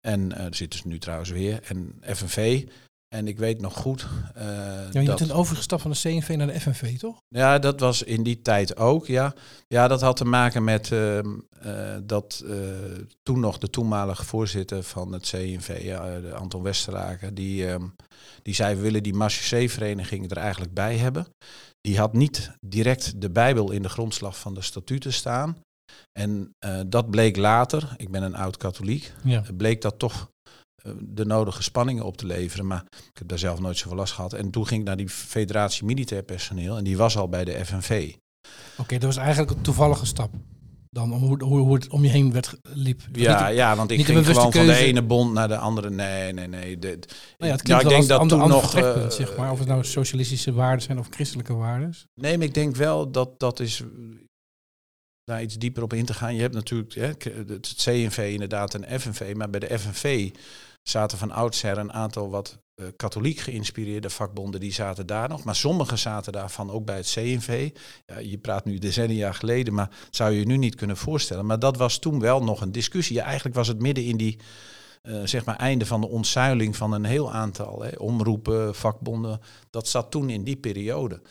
En 0.00 0.30
uh, 0.30 0.38
er 0.38 0.54
zit 0.54 0.70
dus 0.70 0.84
nu 0.84 0.98
trouwens 0.98 1.30
weer. 1.30 1.62
En 1.62 2.02
FNV. 2.02 2.66
En 3.14 3.28
ik 3.28 3.38
weet 3.38 3.60
nog 3.60 3.74
goed. 3.74 4.06
Uh, 4.36 4.44
ja, 4.44 5.00
je 5.00 5.06
dat... 5.06 5.18
bent 5.18 5.20
een 5.20 5.36
overgestapt 5.36 5.82
van 5.82 5.90
de 5.90 5.96
CNV 5.96 6.34
naar 6.36 6.46
de 6.46 6.60
FNV, 6.60 6.98
toch? 6.98 7.16
Ja, 7.28 7.58
dat 7.58 7.80
was 7.80 8.02
in 8.02 8.22
die 8.22 8.42
tijd 8.42 8.76
ook, 8.76 9.06
ja. 9.06 9.34
Ja, 9.68 9.88
dat 9.88 10.00
had 10.00 10.16
te 10.16 10.24
maken 10.24 10.64
met 10.64 10.90
uh, 10.90 11.18
uh, 11.18 11.22
dat 12.02 12.44
toen 13.22 13.40
nog 13.40 13.58
de 13.58 13.70
toenmalige 13.70 14.24
voorzitter 14.24 14.82
van 14.82 15.12
het 15.12 15.28
CNV, 15.28 15.80
ja, 15.82 16.20
Anton 16.32 16.62
Westeraken, 16.62 17.34
die, 17.34 17.66
ehm, 17.66 17.84
die 18.42 18.54
zei: 18.54 18.74
We 18.74 18.82
willen 18.82 19.02
die 19.02 19.14
Marche-vereniging 19.14 20.30
er 20.30 20.36
eigenlijk 20.36 20.74
bij 20.74 20.96
hebben. 20.96 21.26
Die 21.80 21.98
had 21.98 22.12
niet 22.12 22.50
direct 22.60 23.20
de 23.20 23.30
Bijbel 23.30 23.70
in 23.70 23.82
de 23.82 23.88
grondslag 23.88 24.38
van 24.38 24.54
de 24.54 24.62
statuten 24.62 25.12
staan. 25.12 25.56
En 26.12 26.54
dat 26.86 27.10
bleek 27.10 27.36
later, 27.36 27.94
ik 27.96 28.10
ben 28.10 28.22
een 28.22 28.36
oud 28.36 28.56
katholiek, 28.56 29.12
ja. 29.24 29.42
bleek 29.56 29.80
dat 29.80 29.98
toch 29.98 30.32
de 31.00 31.24
nodige 31.24 31.62
spanningen 31.62 32.04
op 32.04 32.16
te 32.16 32.26
leveren. 32.26 32.66
Maar 32.66 32.84
ik 32.90 33.18
heb 33.18 33.28
daar 33.28 33.38
zelf 33.38 33.60
nooit 33.60 33.78
zoveel 33.78 33.96
last 33.96 34.12
gehad. 34.12 34.32
En 34.32 34.50
toen 34.50 34.66
ging 34.66 34.80
ik 34.80 34.86
naar 34.86 34.96
die 34.96 35.08
federatie 35.08 35.84
militair 35.84 36.22
personeel 36.22 36.76
en 36.76 36.84
die 36.84 36.96
was 36.96 37.16
al 37.16 37.28
bij 37.28 37.44
de 37.44 37.64
FNV. 37.64 38.12
Oké, 38.72 38.82
okay, 38.82 38.98
dat 38.98 39.14
was 39.14 39.24
eigenlijk 39.24 39.50
een 39.50 39.62
toevallige 39.62 40.06
stap 40.06 40.30
dan 40.94 41.12
hoe, 41.12 41.44
hoe, 41.44 41.58
hoe 41.58 41.74
het 41.74 41.88
om 41.88 42.04
je 42.04 42.10
heen 42.10 42.32
werd, 42.32 42.56
liep. 42.62 43.00
Ja, 43.12 43.46
ja 43.46 43.76
want 43.76 43.90
ik 43.90 44.04
ging 44.04 44.26
gewoon 44.26 44.50
keuze. 44.50 44.58
van 44.58 44.66
de 44.66 44.76
ene 44.76 45.02
bond 45.02 45.32
naar 45.32 45.48
de 45.48 45.56
andere. 45.56 45.90
Nee, 45.90 46.32
nee, 46.32 46.46
nee. 46.46 46.78
De, 46.78 46.88
nou 47.38 47.50
ja, 47.50 47.56
het 47.56 47.66
ja, 47.66 47.80
ik 47.80 47.88
denk 47.88 48.08
dat 48.08 48.28
toen 48.28 48.48
nog... 48.48 48.76
Uh, 48.76 49.10
zeg 49.10 49.36
maar, 49.36 49.50
of 49.50 49.58
het 49.58 49.68
nou 49.68 49.84
socialistische 49.84 50.52
waarden 50.52 50.82
zijn 50.82 50.98
of 50.98 51.06
christelijke 51.10 51.54
waarden. 51.54 51.94
Nee, 52.14 52.38
maar 52.38 52.46
ik 52.46 52.54
denk 52.54 52.76
wel 52.76 53.10
dat 53.10 53.40
dat 53.40 53.60
is... 53.60 53.82
Daar 55.24 55.42
iets 55.42 55.58
dieper 55.58 55.82
op 55.82 55.92
in 55.92 56.04
te 56.04 56.14
gaan. 56.14 56.34
Je 56.34 56.40
hebt 56.40 56.54
natuurlijk 56.54 56.94
hè, 56.94 57.06
het 57.46 57.74
CNV 57.76 58.30
inderdaad 58.32 58.74
en 58.74 59.00
FNV. 59.00 59.34
Maar 59.36 59.50
bij 59.50 59.60
de 59.60 59.78
FNV 59.78 60.30
zaten 60.88 61.18
van 61.18 61.30
oudsher 61.30 61.78
een 61.78 61.92
aantal 61.92 62.30
wat 62.30 62.58
uh, 62.76 62.86
katholiek 62.96 63.38
geïnspireerde 63.38 64.10
vakbonden, 64.10 64.60
die 64.60 64.72
zaten 64.72 65.06
daar 65.06 65.28
nog. 65.28 65.44
Maar 65.44 65.56
sommige 65.56 65.96
zaten 65.96 66.32
daarvan 66.32 66.70
ook 66.70 66.84
bij 66.84 66.96
het 66.96 67.10
CNV. 67.12 67.70
Ja, 68.06 68.18
je 68.18 68.38
praat 68.38 68.64
nu 68.64 68.78
decennia 68.78 69.32
geleden, 69.32 69.74
maar 69.74 69.88
dat 69.88 70.16
zou 70.16 70.32
je 70.32 70.38
je 70.38 70.46
nu 70.46 70.56
niet 70.56 70.74
kunnen 70.74 70.96
voorstellen. 70.96 71.46
Maar 71.46 71.58
dat 71.58 71.76
was 71.76 71.98
toen 71.98 72.20
wel 72.20 72.42
nog 72.42 72.60
een 72.60 72.72
discussie. 72.72 73.20
Eigenlijk 73.20 73.56
was 73.56 73.68
het 73.68 73.80
midden 73.80 74.04
in 74.04 74.16
die, 74.16 74.38
uh, 75.02 75.20
zeg 75.24 75.44
maar, 75.44 75.56
einde 75.56 75.86
van 75.86 76.00
de 76.00 76.08
ontzuiling 76.08 76.76
van 76.76 76.92
een 76.92 77.04
heel 77.04 77.32
aantal 77.32 77.82
hè, 77.82 77.96
omroepen, 77.96 78.74
vakbonden. 78.74 79.40
Dat 79.70 79.88
zat 79.88 80.10
toen 80.10 80.30
in 80.30 80.44
die 80.44 80.56
periode. 80.56 81.22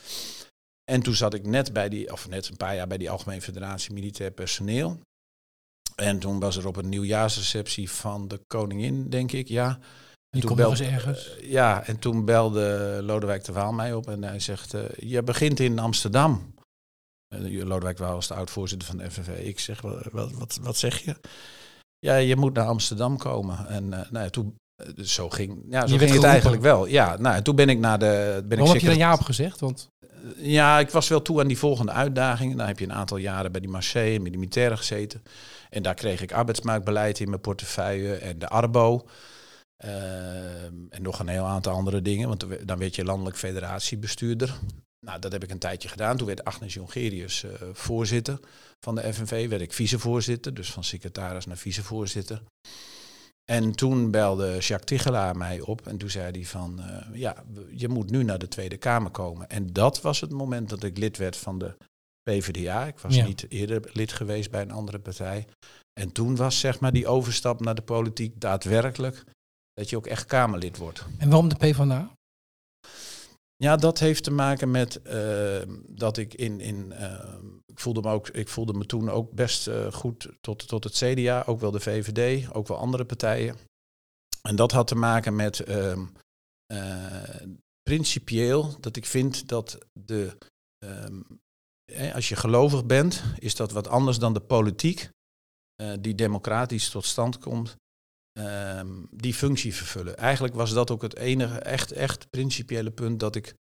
En 0.92 1.02
toen 1.02 1.16
zat 1.16 1.34
ik 1.34 1.46
net 1.46 1.74
bij 1.74 1.90
die, 1.90 2.12
of 2.12 2.30
net 2.30 2.48
een 2.48 2.58
paar 2.58 2.76
jaar 2.76 2.88
bij 2.88 2.98
die 2.98 3.10
Algemene 3.10 3.42
Federatie 3.42 3.94
Militair 3.94 4.32
Personeel. 4.32 5.00
En 5.96 6.20
toen 6.20 6.40
was 6.40 6.58
er 6.58 6.68
op 6.68 6.76
een 6.76 6.90
nieuwjaarsreceptie 6.90 7.92
van 7.92 8.28
de 8.28 8.42
koningin, 8.48 9.10
denk 9.10 9.32
ik, 9.32 9.48
ja. 9.48 9.80
En 10.30 10.40
toen 10.40 10.56
belde, 10.56 10.86
ergens. 10.86 11.38
Uh, 11.38 11.52
ja, 11.52 11.86
en 11.86 12.00
toen 12.00 12.26
belde 12.26 13.00
Lodewijk 13.04 13.44
de 13.44 13.52
Waal 13.52 13.74
mij 13.74 13.94
op 13.94 14.08
en 14.08 14.24
hij 14.24 14.40
zegt, 14.40 14.74
uh, 14.74 14.82
je 14.98 15.24
begint 15.24 15.60
in 15.60 15.80
Amsterdam. 15.80 16.54
Uh, 17.36 17.64
Lodewijk 17.64 17.98
Waal 17.98 18.14
was 18.14 18.28
de 18.28 18.34
oud-voorzitter 18.34 18.88
van 18.88 18.98
de 18.98 19.12
FNV. 19.12 19.28
Ik 19.28 19.60
zeg, 19.60 19.82
wat, 19.82 20.32
wat, 20.32 20.60
wat 20.62 20.78
zeg 20.78 21.00
je? 21.00 21.16
Ja, 22.00 22.16
je 22.16 22.36
moet 22.36 22.54
naar 22.54 22.68
Amsterdam 22.68 23.18
komen. 23.18 23.68
En 23.68 23.90
nou 23.90 24.20
ja, 24.20 24.30
toen, 24.30 24.56
zo 25.04 25.30
ging, 25.30 25.64
ja, 25.70 25.88
zo 25.88 25.98
ging 25.98 26.14
het 26.14 26.24
eigenlijk 26.24 26.62
wel. 26.62 26.86
Ja, 26.86 27.18
nou, 27.18 27.36
en 27.36 27.44
toen 27.44 27.56
ben 27.56 27.70
ik 27.70 27.80
naar 27.80 28.00
de... 28.00 28.44
Ben 28.46 28.58
Waarom 28.58 28.74
heb 28.74 28.82
je 28.82 28.88
dan 28.88 28.98
ja 28.98 29.14
op 29.14 29.22
gezegd? 29.22 29.60
Want... 29.60 29.92
Ja, 30.38 30.80
ik 30.80 30.90
was 30.90 31.08
wel 31.08 31.22
toe 31.22 31.40
aan 31.40 31.48
die 31.48 31.58
volgende 31.58 31.92
uitdagingen. 31.92 32.58
Dan 32.58 32.68
heb 32.68 32.80
je 32.80 32.86
een 32.86 32.94
aantal 32.94 33.18
jaren 33.18 33.52
bij 33.52 33.62
die 33.62 33.70
Marseille 33.70 34.16
en 34.16 34.24
bij 34.24 34.32
militairen 34.32 34.78
gezeten. 34.78 35.24
En 35.70 35.84
daar 35.84 35.94
kreeg 35.94 36.22
ik 36.22 36.32
arbeidsmarktbeleid 36.32 37.20
in 37.20 37.30
mijn 37.30 37.42
portefeuille 37.42 38.14
en 38.14 38.40
de 38.40 38.48
Arbo. 38.48 39.06
Ehm, 39.78 40.74
en 40.90 41.02
nog 41.02 41.20
een 41.20 41.28
heel 41.28 41.46
aantal 41.46 41.74
andere 41.74 42.02
dingen, 42.02 42.28
want 42.28 42.46
dan 42.68 42.78
werd 42.78 42.96
je 42.96 43.04
landelijk 43.04 43.38
federatiebestuurder. 43.38 44.54
Nou, 45.06 45.20
dat 45.20 45.32
heb 45.32 45.44
ik 45.44 45.52
een 45.52 45.60
tijdje 45.60 45.90
gedaan. 45.90 46.18
Toen 46.18 46.28
werd 46.28 46.44
Agnes 46.44 46.74
Jongerius 46.74 47.44
uh, 47.44 47.52
voorzitter 47.74 48.40
van 48.80 48.96
de 48.96 49.14
FNV, 49.14 49.50
werd 49.50 49.62
ik 49.62 49.74
vicevoorzitter, 49.74 50.54
dus 50.54 50.72
van 50.72 50.84
secretaris 50.84 51.46
naar 51.46 51.58
vicevoorzitter. 51.58 52.42
En 53.52 53.76
toen 53.76 54.12
belde 54.12 54.52
Jacques 54.52 54.86
Tichelaar 54.86 55.38
mij 55.38 55.60
op 55.60 55.88
en 55.88 55.98
toen 55.98 56.10
zei 56.10 56.32
hij 56.32 56.46
van, 56.46 56.80
uh, 56.80 57.20
ja, 57.20 57.44
je 57.72 57.88
moet 57.88 58.10
nu 58.10 58.24
naar 58.24 58.40
de 58.40 58.48
Tweede 58.48 58.78
Kamer 58.78 59.12
komen. 59.12 59.50
En 59.50 59.74
dat 59.74 60.02
was 60.02 60.22
het 60.22 60.32
moment 60.32 60.70
dat 60.70 60.84
ik 60.84 60.98
lid 60.98 61.18
werd 61.18 61.38
van 61.38 61.60
de 61.60 61.78
PvdA. 62.22 62.86
Ik 62.86 63.00
was 63.00 63.16
niet 63.16 63.46
eerder 63.50 63.90
lid 63.94 64.14
geweest 64.14 64.52
bij 64.52 64.62
een 64.62 64.72
andere 64.72 65.00
partij. 65.00 65.48
En 66.00 66.12
toen 66.12 66.36
was 66.36 66.60
zeg 66.60 66.80
maar 66.80 66.92
die 66.92 67.08
overstap 67.08 67.60
naar 67.60 67.76
de 67.76 67.82
politiek 67.82 68.42
daadwerkelijk 68.42 69.24
dat 69.74 69.90
je 69.90 69.98
ook 69.98 70.08
echt 70.08 70.26
Kamerlid 70.26 70.78
wordt. 70.78 71.06
En 71.18 71.30
waarom 71.30 71.50
de 71.50 71.56
PvdA? 71.56 72.12
Ja, 73.64 73.76
dat 73.76 74.00
heeft 74.00 74.24
te 74.24 74.32
maken 74.32 74.72
met 74.72 75.00
uh, 75.08 75.62
dat 75.88 76.18
ik 76.18 76.34
in. 76.34 76.60
in 76.60 76.92
uh, 76.92 77.34
ik, 77.66 77.80
voelde 77.80 78.02
me 78.02 78.10
ook, 78.10 78.28
ik 78.28 78.48
voelde 78.48 78.74
me 78.74 78.86
toen 78.86 79.10
ook 79.10 79.32
best 79.32 79.68
uh, 79.68 79.92
goed 79.92 80.30
tot, 80.42 80.68
tot 80.68 80.84
het 80.84 80.94
CDA, 80.94 81.44
ook 81.46 81.60
wel 81.60 81.72
de 81.72 81.80
VVD, 81.80 82.54
ook 82.54 82.68
wel 82.68 82.78
andere 82.78 83.06
partijen. 83.06 83.58
En 84.42 84.56
dat 84.56 84.72
had 84.72 84.88
te 84.88 84.96
maken 84.96 85.36
met 85.36 85.60
ehm, 85.60 86.06
principieel 87.84 88.80
dat 88.80 88.96
ik 88.96 89.06
vind 89.06 89.48
dat 89.48 89.78
de. 89.94 90.38
Um, 90.86 91.42
als 92.14 92.30
je 92.30 92.36
gelovig 92.36 92.86
bent, 92.86 93.24
is 93.40 93.56
dat 93.56 93.72
wat 93.72 93.88
anders 93.88 94.20
dan 94.20 94.34
de 94.34 94.42
politiek, 94.42 95.10
die 96.00 96.16
democratisch 96.16 96.90
tot 96.90 97.06
stand 97.06 97.38
komt. 97.38 97.76
Um, 98.40 99.08
die 99.12 99.34
functie 99.34 99.76
vervullen. 99.76 100.18
Eigenlijk 100.18 100.56
was 100.56 100.74
dat 100.74 100.92
ook 100.92 101.02
het 101.02 101.18
enige 101.18 101.60
echt, 101.60 101.92
echt 101.92 102.30
principiële 102.30 102.92
punt 102.92 103.20
dat 103.20 103.36
ik. 103.36 103.56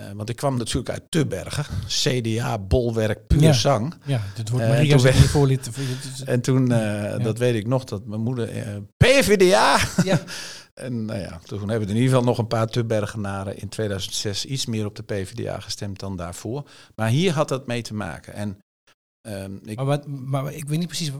Uh, 0.00 0.10
want 0.10 0.28
ik 0.28 0.36
kwam 0.36 0.56
natuurlijk 0.56 0.90
uit 0.90 1.10
Tubbergen, 1.10 1.64
CDA, 1.86 2.58
bolwerk, 2.58 3.26
puur 3.26 3.40
ja. 3.40 3.52
zang. 3.52 3.94
Ja, 4.04 4.22
dit 4.34 4.48
wordt 4.48 4.66
Maria 4.66 4.96
uh. 4.96 6.28
En 6.28 6.40
toen, 6.40 6.70
uh, 6.70 6.78
ja. 6.78 7.18
dat 7.18 7.38
weet 7.38 7.54
ik 7.54 7.66
nog, 7.66 7.84
dat 7.84 8.06
mijn 8.06 8.20
moeder, 8.20 8.48
PvdA! 8.96 9.78
Ja. 10.04 10.20
en 10.74 11.04
nou 11.04 11.20
ja, 11.20 11.40
toen 11.44 11.58
hebben 11.58 11.88
we 11.88 11.94
in 11.94 12.00
ieder 12.00 12.08
geval 12.08 12.24
nog 12.24 12.38
een 12.38 12.46
paar 12.46 12.66
Tubbergenaren 12.66 13.58
in 13.58 13.68
2006 13.68 14.44
iets 14.44 14.66
meer 14.66 14.86
op 14.86 14.96
de 14.96 15.02
PvdA 15.02 15.60
gestemd 15.60 15.98
dan 15.98 16.16
daarvoor. 16.16 16.68
Maar 16.94 17.08
hier 17.08 17.32
had 17.32 17.48
dat 17.48 17.66
mee 17.66 17.82
te 17.82 17.94
maken. 17.94 18.34
En, 18.34 18.58
um, 19.28 19.60
ik, 19.64 19.76
maar, 19.76 19.86
wat, 19.86 20.06
maar 20.06 20.52
ik 20.52 20.68
weet 20.68 20.78
niet 20.78 20.88
precies, 20.88 21.10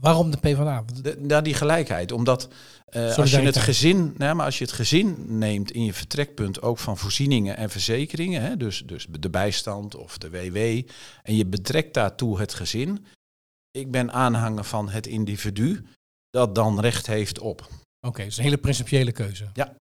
Waarom 0.00 0.30
de 0.30 0.36
PvdA? 0.36 0.84
De, 1.02 1.16
nou, 1.20 1.42
die 1.42 1.54
gelijkheid. 1.54 2.12
Omdat 2.12 2.48
uh, 2.90 3.16
als 3.16 3.30
je 3.30 3.40
het 3.40 3.58
gezin, 3.58 4.14
nou, 4.16 4.34
maar 4.34 4.44
als 4.44 4.58
je 4.58 4.64
het 4.64 4.72
gezin 4.72 5.38
neemt 5.38 5.70
in 5.70 5.84
je 5.84 5.92
vertrekpunt 5.92 6.62
ook 6.62 6.78
van 6.78 6.96
voorzieningen 6.96 7.56
en 7.56 7.70
verzekeringen, 7.70 8.42
hè, 8.42 8.56
dus, 8.56 8.82
dus 8.86 9.06
de 9.10 9.30
bijstand 9.30 9.94
of 9.94 10.18
de 10.18 10.30
WW, 10.30 10.56
en 11.22 11.36
je 11.36 11.46
betrekt 11.46 11.94
daartoe 11.94 12.38
het 12.40 12.54
gezin. 12.54 13.06
Ik 13.70 13.90
ben 13.90 14.12
aanhanger 14.12 14.64
van 14.64 14.88
het 14.88 15.06
individu 15.06 15.86
dat 16.30 16.54
dan 16.54 16.80
recht 16.80 17.06
heeft 17.06 17.38
op. 17.38 17.60
Oké, 17.60 17.78
okay, 18.00 18.24
dus 18.24 18.36
een 18.36 18.44
hele 18.44 18.58
principiële 18.58 19.12
keuze. 19.12 19.50
Ja. 19.52 19.74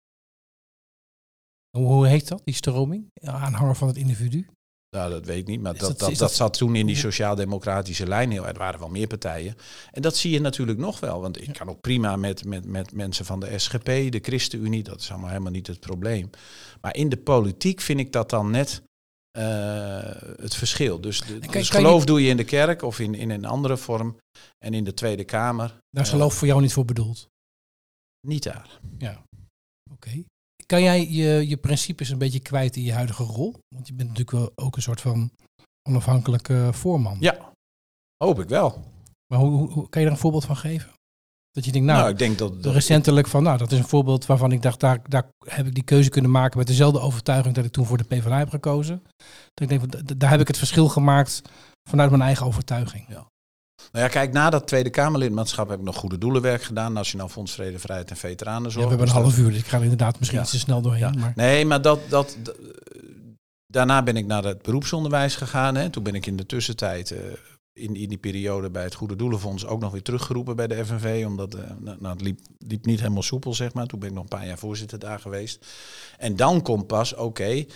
Hoe 1.77 2.07
heet 2.07 2.29
dat, 2.29 2.41
die 2.45 2.55
stroming? 2.55 3.11
Aanhanger 3.23 3.77
van 3.77 3.89
het 3.89 3.97
individu? 3.97 4.47
Nou, 4.91 5.11
dat 5.11 5.27
weet 5.27 5.39
ik 5.39 5.47
niet, 5.47 5.61
maar 5.61 5.73
dat, 5.73 5.89
dat, 5.89 5.99
dat, 5.99 6.17
dat, 6.17 6.35
zat 6.35 6.57
toen 6.57 6.77
in 6.77 6.87
die 6.87 6.97
sociaal-democratische 6.97 8.07
lijn 8.07 8.31
heel. 8.31 8.47
Er 8.47 8.59
waren 8.59 8.81
wel 8.81 8.89
meer 8.89 9.07
partijen. 9.07 9.57
En 9.91 10.03
dat 10.03 10.17
zie 10.17 10.31
je 10.31 10.41
natuurlijk 10.41 10.79
nog 10.79 11.01
wel. 11.01 11.21
Want 11.21 11.43
ik 11.43 11.53
kan 11.53 11.69
ook 11.69 11.81
prima 11.81 12.17
met, 12.17 12.45
met, 12.45 12.67
met 12.67 12.93
mensen 12.93 13.25
van 13.25 13.41
de 13.41 13.59
SGP, 13.59 13.85
de 13.85 14.19
ChristenUnie, 14.23 14.83
dat 14.83 15.01
is 15.01 15.11
allemaal 15.11 15.29
helemaal 15.29 15.53
niet 15.53 15.67
het 15.67 15.81
probleem. 15.81 16.31
Maar 16.81 16.97
in 16.97 17.09
de 17.09 17.17
politiek 17.17 17.81
vind 17.81 18.01
ik 18.01 18.13
dat 18.13 18.31
dan 18.31 18.51
net 18.51 18.83
uh, 19.39 19.45
het 20.37 20.55
verschil. 20.55 21.01
Dus, 21.01 21.21
de, 21.21 21.39
kan, 21.39 21.53
dus 21.53 21.71
geloof 21.71 22.01
je... 22.01 22.07
doe 22.07 22.23
je 22.23 22.29
in 22.29 22.37
de 22.37 22.45
kerk 22.45 22.83
of 22.83 22.99
in, 22.99 23.15
in 23.15 23.31
een 23.31 23.45
andere 23.45 23.77
vorm. 23.77 24.17
En 24.59 24.75
in 24.75 24.85
de 24.85 24.95
Tweede 24.95 25.25
Kamer. 25.25 25.79
Daar 25.91 26.05
is 26.05 26.11
geloof 26.11 26.33
uh, 26.33 26.39
voor 26.39 26.47
jou 26.47 26.61
niet 26.61 26.73
voor 26.73 26.85
bedoeld? 26.85 27.29
Niet 28.27 28.43
daar. 28.43 28.81
Ja, 28.99 29.25
oké. 29.91 30.09
Okay. 30.09 30.25
Kan 30.73 30.83
jij 30.83 31.09
je, 31.09 31.49
je 31.49 31.57
principes 31.57 32.11
een 32.11 32.19
beetje 32.19 32.41
kwijt 32.41 32.77
in 32.77 32.83
je 32.83 32.93
huidige 32.93 33.23
rol? 33.23 33.55
Want 33.75 33.87
je 33.87 33.95
bent 33.95 34.09
natuurlijk 34.09 34.37
wel 34.37 34.53
ook 34.67 34.77
een 34.77 34.83
soort 34.83 35.01
van 35.01 35.31
onafhankelijke 35.89 36.69
voorman. 36.73 37.17
Ja, 37.21 37.53
hoop 38.25 38.41
ik 38.41 38.49
wel. 38.49 38.85
Maar 39.27 39.39
hoe, 39.39 39.51
hoe, 39.51 39.71
hoe 39.71 39.89
kan 39.89 40.01
je 40.01 40.07
daar 40.07 40.17
een 40.17 40.23
voorbeeld 40.23 40.45
van 40.45 40.57
geven? 40.57 40.91
Dat 41.51 41.65
je 41.65 41.73
denkt, 41.73 41.87
nou, 41.87 41.99
nou 41.99 42.11
ik 42.11 42.19
denk 42.19 42.39
dat, 42.39 42.63
dat 42.63 42.73
recentelijk 42.73 43.27
van, 43.27 43.43
nou, 43.43 43.59
dat 43.59 43.73
is 43.73 43.79
een 43.79 43.89
voorbeeld 43.89 44.27
waarvan 44.27 44.53
ik 44.53 44.63
dacht, 44.63 44.81
daar, 44.81 45.01
daar 45.09 45.31
heb 45.47 45.67
ik 45.67 45.75
die 45.75 45.85
keuze 45.85 46.11
kunnen 46.11 46.31
maken 46.31 46.59
met 46.59 46.67
dezelfde 46.67 47.01
overtuiging 47.01 47.55
dat 47.55 47.65
ik 47.65 47.73
toen 47.73 47.87
voor 47.87 47.99
de 47.99 48.05
PvdA 48.05 48.39
heb 48.39 48.49
gekozen. 48.49 49.03
Dat 49.55 49.71
ik 49.71 49.81
denk, 49.81 50.19
daar 50.21 50.31
heb 50.31 50.41
ik 50.41 50.47
het 50.47 50.59
verschil 50.59 50.89
gemaakt 50.89 51.43
vanuit 51.89 52.11
mijn 52.11 52.23
eigen 52.23 52.47
overtuiging. 52.47 53.09
Ja. 53.09 53.27
Nou 53.93 54.05
ja, 54.05 54.11
kijk, 54.11 54.33
na 54.33 54.51
dat 54.51 54.67
Tweede 54.67 54.91
Kamerlidmaatschap 54.91 55.69
heb 55.69 55.79
ik 55.79 55.85
nog 55.85 55.97
goede 55.97 56.19
doelenwerk 56.19 56.63
gedaan. 56.63 56.93
Nationaal 56.93 57.29
Fonds 57.29 57.53
Vrede, 57.53 57.79
Vrijheid 57.79 58.11
en 58.11 58.17
Veteranenzorg. 58.17 58.85
Ja, 58.85 58.91
we 58.91 58.97
hebben 58.97 59.07
een 59.17 59.23
half 59.23 59.39
uur, 59.39 59.51
dus 59.51 59.59
ik 59.59 59.67
ga 59.67 59.77
er 59.77 59.83
inderdaad 59.83 60.19
misschien 60.19 60.39
ja. 60.39 60.45
iets 60.45 60.55
te 60.55 60.59
snel 60.59 60.81
doorheen. 60.81 61.13
Ja. 61.13 61.19
Maar... 61.19 61.33
Nee, 61.35 61.65
maar 61.65 61.83
dat, 61.83 62.01
dat, 62.09 62.37
daarna 63.67 64.03
ben 64.03 64.17
ik 64.17 64.27
naar 64.27 64.45
het 64.45 64.63
beroepsonderwijs 64.63 65.37
gegaan. 65.37 65.75
Hè. 65.75 65.91
Toen 65.91 66.03
ben 66.03 66.15
ik 66.15 66.27
in 66.27 66.37
de 66.37 66.47
tussentijd 66.47 67.11
uh, 67.11 67.19
in, 67.73 67.97
in 67.97 68.09
die 68.09 68.19
periode 68.19 68.71
bij 68.71 68.83
het 68.83 68.95
Goede 68.95 69.17
Doelenfonds 69.17 69.67
ook 69.67 69.81
nog 69.81 69.93
weer 69.93 70.03
teruggeroepen 70.03 70.57
bij 70.57 70.67
de 70.67 70.85
FNV. 70.85 71.25
Omdat 71.27 71.55
uh, 71.55 71.63
nou, 71.81 72.15
het 72.15 72.23
liep, 72.23 72.41
liep, 72.59 72.85
niet 72.85 73.01
helemaal 73.01 73.23
soepel, 73.23 73.55
zeg 73.55 73.73
maar. 73.75 73.87
Toen 73.87 73.99
ben 73.99 74.09
ik 74.09 74.15
nog 74.15 74.23
een 74.23 74.29
paar 74.29 74.47
jaar 74.47 74.59
voorzitter 74.59 74.99
daar 74.99 75.19
geweest. 75.19 75.67
En 76.19 76.37
dan 76.37 76.63
komt 76.63 76.87
pas, 76.87 77.13
oké, 77.13 77.23
okay, 77.23 77.69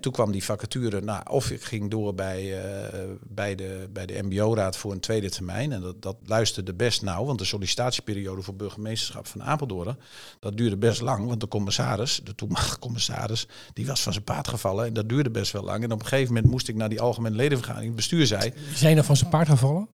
toen 0.00 0.12
kwam 0.12 0.32
die 0.32 0.44
vacature, 0.44 1.00
nou, 1.00 1.22
of 1.30 1.50
ik 1.50 1.64
ging 1.64 1.90
door 1.90 2.14
bij, 2.14 2.42
uh, 2.42 3.00
bij 3.22 3.54
de, 3.54 3.88
bij 3.92 4.06
de 4.06 4.22
MBO-raad 4.22 4.76
voor 4.76 4.92
een 4.92 5.00
tweede 5.00 5.30
termijn. 5.30 5.72
En 5.72 5.80
dat, 5.80 6.02
dat 6.02 6.16
luisterde 6.24 6.74
best 6.74 7.02
nauw, 7.02 7.24
want 7.24 7.38
de 7.38 7.44
sollicitatieperiode 7.44 8.42
voor 8.42 8.54
burgemeesterschap 8.54 9.26
van 9.26 9.42
Apeldoorn, 9.42 9.96
dat 10.38 10.56
duurde 10.56 10.76
best 10.76 11.00
lang. 11.00 11.26
Want 11.26 11.40
de 11.40 11.48
commissaris, 11.48 12.20
de 12.24 12.34
toenmalige 12.34 12.78
commissaris, 12.78 13.46
die 13.72 13.86
was 13.86 14.02
van 14.02 14.12
zijn 14.12 14.24
paard 14.24 14.48
gevallen. 14.48 14.86
En 14.86 14.92
dat 14.92 15.08
duurde 15.08 15.30
best 15.30 15.52
wel 15.52 15.62
lang. 15.62 15.84
En 15.84 15.92
op 15.92 16.00
een 16.00 16.06
gegeven 16.06 16.34
moment 16.34 16.52
moest 16.52 16.68
ik 16.68 16.76
naar 16.76 16.88
die 16.88 17.00
algemene 17.00 17.36
ledenvergadering. 17.36 17.86
Het 17.86 17.96
bestuur 17.96 18.26
zei... 18.26 18.52
Zijn 18.74 18.96
er 18.96 19.04
van 19.04 19.16
zijn 19.16 19.30
paard 19.30 19.48
gevallen? 19.48 19.88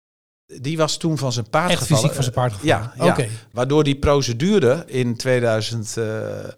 Die 0.61 0.77
was 0.77 0.97
toen 0.97 1.19
van 1.19 1.33
zijn 1.33 1.51
paard 1.51 1.71
Echt 1.71 1.81
gevallen. 1.81 2.03
fysiek 2.03 2.15
van 2.15 2.25
zijn 2.25 2.35
paard 2.35 2.53
gevallen? 2.53 2.93
Ja, 2.97 3.05
ja 3.05 3.13
okay. 3.13 3.31
waardoor 3.53 3.85
die 3.85 3.97
procedure 3.97 4.85
in 4.87 5.17
2000... 5.17 5.97
Uh, 5.97 6.05
uh, 6.05 6.49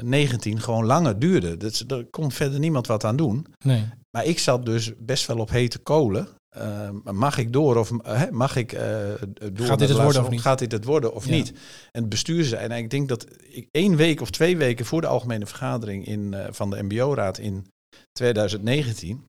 19 0.00 0.60
gewoon 0.60 0.86
langer 0.86 1.18
duurde. 1.18 1.56
Dat, 1.56 1.84
er 1.86 2.06
kon 2.10 2.32
verder 2.32 2.58
niemand 2.58 2.86
wat 2.86 3.04
aan 3.04 3.16
doen. 3.16 3.46
Nee. 3.64 3.88
Maar 4.10 4.24
ik 4.24 4.38
zat 4.38 4.64
dus 4.66 4.92
best 4.98 5.26
wel 5.26 5.38
op 5.38 5.50
hete 5.50 5.78
kolen. 5.78 6.28
Uh, 6.58 6.90
mag 7.04 7.38
ik 7.38 7.52
door 7.52 7.76
of 7.76 7.90
uh, 7.90 8.22
mag 8.30 8.56
ik 8.56 8.72
uh, 8.72 8.80
door? 9.52 9.66
Gaat 9.66 9.78
dit 9.78 9.88
het 9.88 10.02
worden 10.02 10.22
of 10.22 10.30
niet? 10.30 10.40
Gaat 10.40 10.58
dit 10.58 10.72
het 10.72 10.84
worden 10.84 11.14
of 11.14 11.24
ja. 11.24 11.30
niet? 11.30 11.52
En 11.90 12.00
het 12.00 12.08
bestuur 12.08 12.44
zei, 12.44 12.62
en 12.64 12.70
ik 12.70 12.90
denk 12.90 13.08
dat 13.08 13.26
ik 13.48 13.68
één 13.70 13.96
week 13.96 14.20
of 14.20 14.30
twee 14.30 14.56
weken 14.56 14.84
voor 14.86 15.00
de 15.00 15.06
algemene 15.06 15.46
vergadering 15.46 16.06
in, 16.06 16.34
van 16.50 16.70
de 16.70 16.82
MBO-raad 16.82 17.38
in 17.38 17.66
2019 18.12 19.24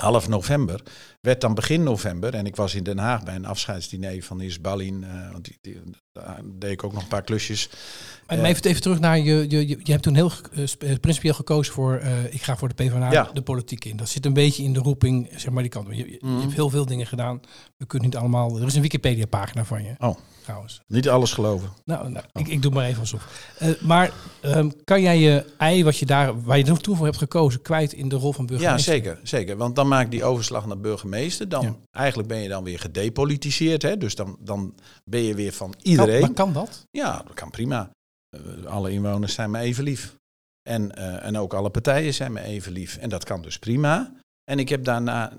half 0.00 0.28
november, 0.28 0.82
werd 1.20 1.40
dan 1.40 1.54
begin 1.54 1.82
november. 1.82 2.34
En 2.34 2.46
ik 2.46 2.56
was 2.56 2.74
in 2.74 2.82
Den 2.82 2.98
Haag 2.98 3.24
bij 3.24 3.34
een 3.34 3.46
afscheidsdiner 3.46 4.22
van 4.22 4.40
Is 4.40 4.60
Balin. 4.60 5.02
Uh, 5.02 5.32
want 5.32 5.44
die, 5.44 5.58
die, 5.60 5.80
daar 6.12 6.40
deed 6.44 6.70
ik 6.70 6.84
ook 6.84 6.92
nog 6.92 7.02
een 7.02 7.08
paar 7.08 7.22
klusjes. 7.22 7.70
Maar 8.26 8.38
uh, 8.38 8.48
even, 8.48 8.64
even 8.64 8.82
terug 8.82 9.00
naar 9.00 9.18
je, 9.18 9.46
je. 9.48 9.68
Je 9.68 9.92
hebt 9.92 10.02
toen 10.02 10.14
heel 10.14 10.32
uh, 10.52 10.94
principieel 11.00 11.34
gekozen 11.34 11.74
voor. 11.74 12.00
ik 12.30 12.42
ga 12.42 12.56
voor 12.56 12.68
de 12.68 12.74
PvdA 12.74 13.12
ja. 13.12 13.30
de 13.32 13.42
politiek 13.42 13.84
in. 13.84 13.96
Dat 13.96 14.08
zit 14.08 14.26
een 14.26 14.32
beetje 14.32 14.62
in 14.62 14.72
de 14.72 14.80
roeping, 14.80 15.28
zeg 15.36 15.52
maar 15.52 15.62
die 15.62 15.72
kant. 15.72 15.86
Je, 15.90 15.96
je, 15.96 16.18
mm. 16.20 16.34
je 16.34 16.40
hebt 16.40 16.54
heel 16.54 16.70
veel 16.70 16.86
dingen 16.86 17.06
gedaan. 17.06 17.40
We 17.76 17.86
kunnen 17.86 18.08
niet 18.08 18.18
allemaal. 18.18 18.58
Er 18.58 18.66
is 18.66 18.74
een 18.74 18.82
Wikipedia-pagina 18.82 19.64
van 19.64 19.84
je. 19.84 19.94
Oh. 19.98 20.16
Trouwens. 20.42 20.80
Niet 20.86 21.08
alles 21.08 21.32
geloven. 21.32 21.68
Nou, 21.84 22.10
nou 22.10 22.24
oh. 22.32 22.42
ik, 22.42 22.48
ik 22.48 22.62
doe 22.62 22.72
maar 22.72 22.86
even 22.86 23.00
alsof. 23.00 23.52
maar 23.80 24.12
um, 24.42 24.84
kan 24.84 25.02
jij 25.02 25.18
je 25.18 25.44
ei, 25.58 25.84
wat 25.84 25.98
je 25.98 26.06
daar, 26.06 26.42
waar 26.42 26.58
je 26.58 26.64
toen 26.64 26.96
voor 26.96 27.06
hebt 27.06 27.18
gekozen, 27.18 27.62
kwijt 27.62 27.92
in 27.92 28.08
de 28.08 28.16
rol 28.16 28.32
van 28.32 28.46
burgemeester? 28.46 28.94
Ja, 28.94 29.00
zeker. 29.00 29.18
zeker. 29.22 29.56
Want 29.56 29.76
dan 29.76 29.88
maak 29.90 30.10
die 30.10 30.24
overslag 30.24 30.66
naar 30.66 30.80
burgemeester. 30.80 31.48
Dan 31.48 31.62
ja. 31.62 31.76
eigenlijk 31.90 32.28
ben 32.28 32.38
je 32.38 32.48
dan 32.48 32.64
weer 32.64 32.78
gedepolitiseerd. 32.78 33.82
Hè? 33.82 33.96
Dus 33.96 34.14
dan, 34.14 34.36
dan 34.40 34.74
ben 35.04 35.20
je 35.20 35.34
weer 35.34 35.52
van 35.52 35.74
iedereen. 35.82 36.20
Kan, 36.20 36.34
kan 36.34 36.52
dat? 36.52 36.86
Ja, 36.90 37.22
dat 37.26 37.34
kan 37.34 37.50
prima. 37.50 37.90
Uh, 38.36 38.64
alle 38.64 38.90
inwoners 38.90 39.34
zijn 39.34 39.50
me 39.50 39.58
even 39.58 39.84
lief. 39.84 40.16
En, 40.68 40.92
uh, 40.98 41.24
en 41.24 41.36
ook 41.36 41.54
alle 41.54 41.70
partijen 41.70 42.14
zijn 42.14 42.32
me 42.32 42.40
even 42.40 42.72
lief. 42.72 42.96
En 42.96 43.08
dat 43.08 43.24
kan 43.24 43.42
dus 43.42 43.58
prima. 43.58 44.12
En 44.50 44.58
ik 44.58 44.68
heb 44.68 44.84
daarna, 44.84 45.32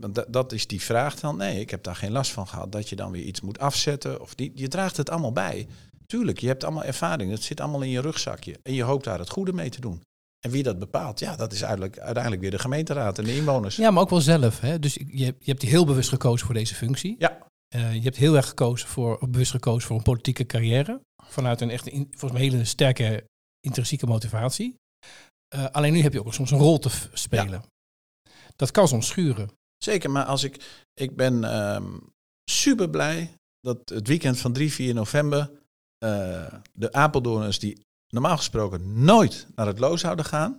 want 0.00 0.24
dat 0.32 0.52
is 0.52 0.66
die 0.66 0.82
vraag 0.82 1.20
dan, 1.20 1.36
nee, 1.36 1.60
ik 1.60 1.70
heb 1.70 1.82
daar 1.82 1.96
geen 1.96 2.12
last 2.12 2.30
van 2.30 2.48
gehad. 2.48 2.72
Dat 2.72 2.88
je 2.88 2.96
dan 2.96 3.10
weer 3.10 3.22
iets 3.22 3.40
moet 3.40 3.58
afzetten. 3.58 4.20
Of 4.20 4.34
die, 4.34 4.52
je 4.54 4.68
draagt 4.68 4.96
het 4.96 5.10
allemaal 5.10 5.32
bij. 5.32 5.66
Tuurlijk, 6.06 6.38
je 6.38 6.46
hebt 6.46 6.64
allemaal 6.64 6.84
ervaring. 6.84 7.30
Het 7.30 7.42
zit 7.42 7.60
allemaal 7.60 7.82
in 7.82 7.90
je 7.90 8.00
rugzakje. 8.00 8.58
En 8.62 8.72
je 8.72 8.82
hoopt 8.82 9.04
daar 9.04 9.18
het 9.18 9.30
goede 9.30 9.52
mee 9.52 9.70
te 9.70 9.80
doen. 9.80 10.02
En 10.46 10.52
wie 10.52 10.62
dat 10.62 10.78
bepaalt, 10.78 11.18
ja, 11.18 11.36
dat 11.36 11.52
is 11.52 11.64
uiteindelijk, 11.64 11.98
uiteindelijk 11.98 12.42
weer 12.42 12.50
de 12.50 12.58
gemeenteraad 12.58 13.18
en 13.18 13.24
de 13.24 13.36
inwoners. 13.36 13.76
Ja, 13.76 13.90
maar 13.90 14.02
ook 14.02 14.10
wel 14.10 14.20
zelf. 14.20 14.60
Hè? 14.60 14.78
Dus 14.78 14.94
je, 14.94 15.24
je 15.38 15.50
hebt 15.50 15.62
heel 15.62 15.86
bewust 15.86 16.08
gekozen 16.08 16.46
voor 16.46 16.54
deze 16.54 16.74
functie. 16.74 17.16
Ja. 17.18 17.38
je 17.68 18.00
hebt 18.02 18.16
heel 18.16 18.36
erg 18.36 18.48
gekozen 18.48 18.88
voor, 18.88 19.28
bewust 19.30 19.50
gekozen 19.50 19.88
voor 19.88 19.96
een 19.96 20.02
politieke 20.02 20.46
carrière. 20.46 21.00
Vanuit 21.22 21.60
een 21.60 21.70
echt, 21.70 21.90
volgens 21.90 22.32
mij, 22.32 22.40
hele 22.40 22.64
sterke 22.64 23.24
intrinsieke 23.60 24.06
motivatie. 24.06 24.74
alleen 25.70 25.92
nu 25.92 26.00
heb 26.00 26.12
je 26.12 26.24
ook 26.24 26.34
soms 26.34 26.50
een 26.50 26.58
rol 26.58 26.78
te 26.78 26.90
spelen. 27.12 27.62
Dat 28.56 28.70
kan 28.70 28.88
soms 28.88 29.06
schuren. 29.06 29.50
Zeker, 29.76 30.10
maar 30.10 30.24
als 30.24 30.44
ik, 30.44 30.84
ik 30.94 31.16
ben 31.16 31.56
um, 31.74 32.12
super 32.50 32.90
blij 32.90 33.30
dat 33.60 33.88
het 33.88 34.08
weekend 34.08 34.38
van 34.38 34.52
3, 34.52 34.72
4 34.72 34.94
november 34.94 35.50
uh, 36.04 36.46
de 36.72 36.92
Apeldoorners 36.92 37.58
die 37.58 37.85
normaal 38.08 38.36
gesproken 38.36 39.04
nooit 39.04 39.46
naar 39.54 39.66
het 39.66 39.78
Loo 39.78 39.96
zouden 39.96 40.24
gaan, 40.24 40.58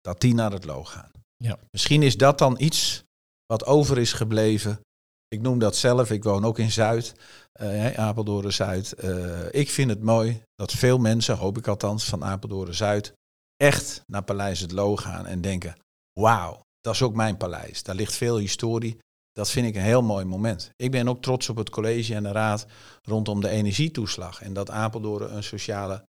dat 0.00 0.20
die 0.20 0.34
naar 0.34 0.52
het 0.52 0.64
Loo 0.64 0.84
gaan. 0.84 1.10
Ja. 1.36 1.58
Misschien 1.70 2.02
is 2.02 2.16
dat 2.16 2.38
dan 2.38 2.54
iets 2.58 3.04
wat 3.46 3.66
over 3.66 3.98
is 3.98 4.12
gebleven. 4.12 4.80
Ik 5.28 5.40
noem 5.40 5.58
dat 5.58 5.76
zelf, 5.76 6.10
ik 6.10 6.24
woon 6.24 6.44
ook 6.44 6.58
in 6.58 6.72
Zuid, 6.72 7.14
uh, 7.60 7.98
Apeldoorn 7.98 8.52
Zuid. 8.52 8.94
Uh, 9.04 9.46
ik 9.50 9.70
vind 9.70 9.90
het 9.90 10.02
mooi 10.02 10.42
dat 10.54 10.72
veel 10.72 10.98
mensen, 10.98 11.36
hoop 11.36 11.58
ik 11.58 11.66
althans, 11.66 12.04
van 12.04 12.24
Apeldoorn 12.24 12.74
Zuid 12.74 13.12
echt 13.56 14.02
naar 14.06 14.22
Paleis 14.22 14.60
het 14.60 14.72
Loo 14.72 14.96
gaan 14.96 15.26
en 15.26 15.40
denken, 15.40 15.76
wauw, 16.12 16.64
dat 16.80 16.94
is 16.94 17.02
ook 17.02 17.14
mijn 17.14 17.36
paleis. 17.36 17.82
Daar 17.82 17.94
ligt 17.94 18.14
veel 18.14 18.38
historie. 18.38 18.98
Dat 19.32 19.50
vind 19.50 19.66
ik 19.66 19.74
een 19.74 19.82
heel 19.82 20.02
mooi 20.02 20.24
moment. 20.24 20.70
Ik 20.76 20.90
ben 20.90 21.08
ook 21.08 21.22
trots 21.22 21.48
op 21.48 21.56
het 21.56 21.70
college 21.70 22.14
en 22.14 22.22
de 22.22 22.32
raad 22.32 22.66
rondom 23.02 23.40
de 23.40 23.48
energietoeslag. 23.48 24.42
En 24.42 24.52
dat 24.52 24.70
Apeldoorn 24.70 25.36
een 25.36 25.42
sociale, 25.42 26.04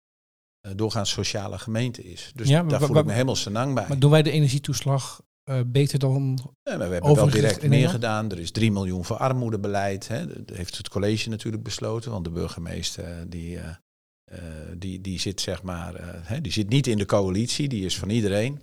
doorgaans 0.74 1.10
sociale 1.10 1.58
gemeente 1.58 2.02
is. 2.04 2.32
Dus 2.34 2.48
ja, 2.48 2.62
daar 2.62 2.80
voel 2.80 2.96
ik 2.96 3.04
me 3.04 3.12
helemaal 3.12 3.36
senang 3.36 3.74
bij. 3.74 3.84
Maar 3.88 3.98
doen 3.98 4.10
wij 4.10 4.22
de 4.22 4.30
energietoeslag 4.30 5.22
uh, 5.44 5.60
beter 5.66 5.98
dan 5.98 6.38
ja, 6.62 6.78
We 6.78 6.84
hebben 6.84 7.14
wel 7.14 7.30
direct 7.30 7.68
meer 7.68 7.88
gedaan. 7.88 8.30
Er 8.30 8.38
is 8.38 8.50
3 8.50 8.72
miljoen 8.72 9.04
voor 9.04 9.16
armoedebeleid. 9.16 10.08
Hè. 10.08 10.44
Dat 10.44 10.56
heeft 10.56 10.76
het 10.76 10.88
college 10.88 11.28
natuurlijk 11.28 11.62
besloten. 11.62 12.10
Want 12.10 12.24
de 12.24 12.30
burgemeester 12.30 13.04
eh, 13.04 13.24
die, 13.28 13.56
uh, 13.56 13.68
die, 14.76 15.00
die 15.00 15.20
zit 15.20 15.40
zeg 15.40 15.62
maar, 15.62 16.24
die 16.42 16.52
zit 16.52 16.68
niet 16.68 16.86
in 16.86 16.98
de 16.98 17.06
coalitie. 17.06 17.68
Die 17.68 17.84
is 17.84 17.98
van 17.98 18.10
iedereen. 18.10 18.60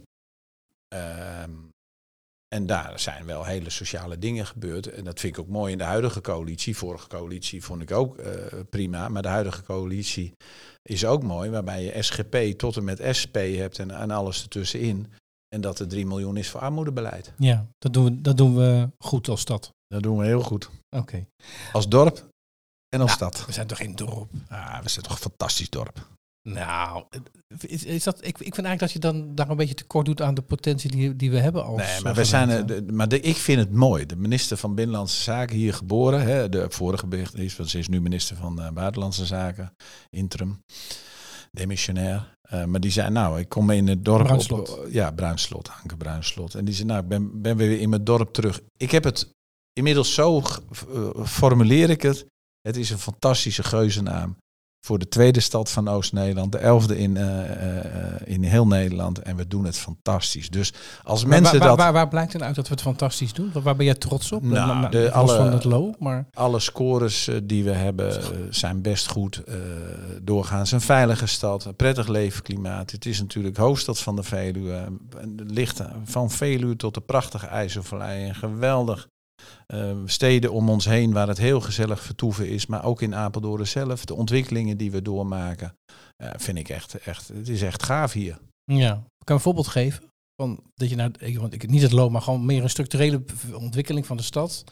En 2.54 2.66
daar 2.66 3.00
zijn 3.00 3.26
wel 3.26 3.44
hele 3.44 3.70
sociale 3.70 4.18
dingen 4.18 4.46
gebeurd. 4.46 4.88
En 4.88 5.04
dat 5.04 5.20
vind 5.20 5.38
ik 5.38 5.42
ook 5.42 5.50
mooi 5.50 5.72
in 5.72 5.78
de 5.78 5.84
huidige 5.84 6.22
coalitie. 6.22 6.78
Vorige 6.78 7.08
coalitie 7.08 7.64
vond 7.64 7.82
ik 7.82 7.92
ook 7.92 8.20
uh, 8.20 8.26
prima. 8.70 9.10
Maar 9.10 9.22
de 9.22 9.28
huidige 9.28 9.64
coalitie 9.64 10.34
is 10.84 11.06
ook 11.06 11.24
mooi. 11.24 11.50
Waarbij 11.50 11.84
je 11.84 12.02
SGP 12.02 12.36
tot 12.58 12.78
en 12.78 12.84
met 12.84 13.16
SP 13.20 13.36
hebt 13.36 13.80
en, 13.80 13.92
en 13.92 14.12
alles 14.12 14.42
ertussenin. 14.42 15.08
En 15.56 15.62
dat 15.62 15.80
er 15.80 15.88
3 15.88 16.06
miljoen 16.06 16.38
is 16.38 16.50
voor 16.50 16.60
armoedebeleid. 16.60 17.34
Ja, 17.38 17.66
dat 17.78 17.94
doen 17.94 18.04
we, 18.04 18.22
dat 18.22 18.38
doen 18.38 18.56
we 18.56 18.90
goed 18.98 19.28
als 19.28 19.42
stad. 19.42 19.74
Dat 19.88 20.04
doen 20.04 20.18
we 20.18 20.26
heel 20.26 20.42
goed. 20.42 20.70
Oké. 20.90 21.28
Als 21.72 21.90
dorp 21.90 22.28
en 22.90 23.02
als 23.02 23.12
stad. 23.12 23.46
We 23.46 23.52
zijn 23.52 23.68
toch 23.68 23.78
geen 23.78 23.96
dorp? 23.96 24.30
Ah, 24.48 24.82
we 24.82 24.90
zijn 24.90 25.06
toch 25.06 25.14
een 25.14 25.30
fantastisch 25.30 25.70
dorp. 25.70 26.08
Nou, 26.44 27.04
is, 27.60 27.84
is 27.84 28.04
dat, 28.04 28.18
ik, 28.18 28.40
ik 28.40 28.56
vind 28.56 28.68
eigenlijk 28.68 28.80
dat 28.80 28.92
je 28.92 29.00
dan 29.00 29.36
daar 29.36 29.50
een 29.50 29.58
beetje 29.58 29.74
tekort 29.74 30.06
doet 30.06 30.22
aan 30.22 30.34
de 30.34 30.42
potentie 30.42 30.92
die, 30.92 31.16
die 31.16 31.32
we 31.32 31.40
hebben 31.40 31.66
als. 31.66 31.82
Nee, 31.82 32.02
maar 32.02 32.14
we 32.14 32.26
zijn. 32.26 32.66
De, 32.66 32.86
maar 32.92 33.08
de, 33.08 33.20
ik 33.20 33.36
vind 33.36 33.60
het 33.60 33.72
mooi. 33.72 34.06
De 34.06 34.16
minister 34.16 34.58
van 34.58 34.76
Binnenlandse 34.76 35.22
Zaken 35.22 35.56
hier 35.56 35.74
geboren. 35.74 36.22
Hè, 36.22 36.50
de 36.50 36.66
vorige 36.70 37.08
bericht 37.08 37.38
is, 37.38 37.56
want 37.56 37.70
ze 37.70 37.78
is 37.78 37.88
nu 37.88 38.02
minister 38.02 38.36
van 38.36 38.60
uh, 38.62 38.70
Buitenlandse 38.70 39.26
Zaken, 39.26 39.76
interim, 40.10 40.64
demissionair. 41.52 42.38
Uh, 42.54 42.66
maar 42.66 42.80
die 42.80 42.92
zei, 42.92 43.10
nou, 43.10 43.40
ik 43.40 43.50
kom 43.50 43.70
in 43.70 43.88
het 43.88 44.06
dorp. 44.06 44.24
Bruinslot. 44.24 44.78
Op, 44.78 44.88
ja, 44.90 45.12
Bruinslot, 45.12 45.70
Anke 45.82 45.98
Bruinslot. 45.98 46.56
En 46.56 46.66
die 46.66 46.74
zei, 46.74 46.88
nou, 46.88 47.02
ik 47.02 47.08
ben, 47.08 47.42
ben 47.42 47.58
weer 47.58 47.80
in 47.80 47.90
mijn 47.90 48.04
dorp 48.04 48.34
terug. 48.34 48.62
Ik 48.78 48.92
heb 48.92 49.04
het 49.04 49.30
inmiddels 49.74 50.14
zo, 50.14 50.42
uh, 50.90 51.26
formuleer 51.26 51.90
ik 51.90 52.02
het. 52.02 52.26
Het 52.62 52.78
is 52.78 52.90
een 52.90 53.00
fantastische 53.00 53.64
geuzennaam 53.64 54.38
voor 54.86 55.00
de 55.00 55.08
tweede 55.08 55.40
stad 55.40 55.72
van 55.72 55.88
Oost-Nederland, 55.88 56.52
de 56.52 56.58
elfde 56.58 56.98
in, 56.98 57.16
uh, 57.16 57.24
uh, 57.24 57.46
in 58.24 58.44
heel 58.44 58.68
Nederland. 58.68 59.20
En 59.20 59.36
we 59.36 59.48
doen 59.48 59.66
het 59.66 59.78
fantastisch. 59.78 60.50
Dus 60.50 60.74
als 61.04 61.26
mensen 61.26 61.60
waar, 61.60 61.68
dat... 61.68 61.78
Waar, 61.78 61.94
waar, 61.94 62.08
blijkt 62.08 62.32
dan 62.32 62.44
uit 62.44 62.56
dat 62.56 62.68
we 62.68 62.74
het 62.74 62.84
fantastisch 62.84 63.34
doen? 63.34 63.52
Waar 63.64 63.76
ben 63.76 63.86
jij 63.86 63.96
trots 63.96 64.32
op? 64.32 64.44
Nou, 64.44 64.90
de, 64.90 65.12
alle, 65.12 65.36
van 65.36 65.52
het 65.52 65.64
low, 65.64 65.94
maar... 66.00 66.26
alle 66.34 66.60
scores 66.60 67.30
die 67.44 67.64
we 67.64 67.72
hebben 67.72 68.24
zijn 68.50 68.82
best 68.82 69.08
goed. 69.08 69.44
doorgaans 70.22 70.72
een 70.72 70.82
veilige 70.82 71.28
stad, 71.28 71.66
een 71.66 71.76
prettig 71.76 72.08
leefklimaat. 72.08 72.92
Het 72.92 73.06
is 73.06 73.20
natuurlijk 73.20 73.58
hoofdstad 73.58 74.00
van 74.00 74.16
de 74.16 74.24
Veluwe. 74.24 74.86
ligt 75.38 75.82
van 76.04 76.32
Veluwe 76.32 76.76
tot 76.76 76.94
de 76.94 77.02
prachtige 77.02 77.48
IJsselvallei. 77.48 78.28
Een 78.28 78.36
geweldig 78.36 79.08
steden 80.06 80.52
om 80.52 80.70
ons 80.70 80.86
heen 80.86 81.12
waar 81.12 81.28
het 81.28 81.38
heel 81.38 81.62
gezellig 81.62 82.02
vertoeven 82.02 82.50
is, 82.50 82.66
maar 82.66 82.84
ook 82.86 83.02
in 83.02 83.16
Apeldoorn 83.16 83.68
zelf. 83.68 84.06
De 84.06 84.14
ontwikkelingen 84.14 84.78
die 84.78 84.92
we 84.92 85.02
doormaken, 85.02 85.76
uh, 86.24 86.30
vind 86.36 86.58
ik 86.58 86.70
echt, 86.70 86.96
echt, 86.96 87.28
het 87.28 87.50
is 87.50 87.62
echt 87.62 87.84
gaaf 87.84 88.12
hier. 88.14 88.40
Ja, 88.64 88.94
ik 88.94 89.26
kan 89.26 89.36
een 89.36 89.42
voorbeeld 89.42 89.68
geven 89.68 90.04
van 90.36 90.60
dat 90.76 90.90
je 90.90 90.96
nou, 90.96 91.12
ik, 91.20 91.70
niet 91.70 91.82
het 91.82 91.92
loop, 91.92 92.12
maar 92.12 92.22
gewoon 92.22 92.46
meer 92.46 92.64
een 92.64 92.70
structurele 92.70 93.24
ontwikkeling 93.54 94.06
van 94.06 94.18
de 94.18 94.24
stad. 94.24 94.64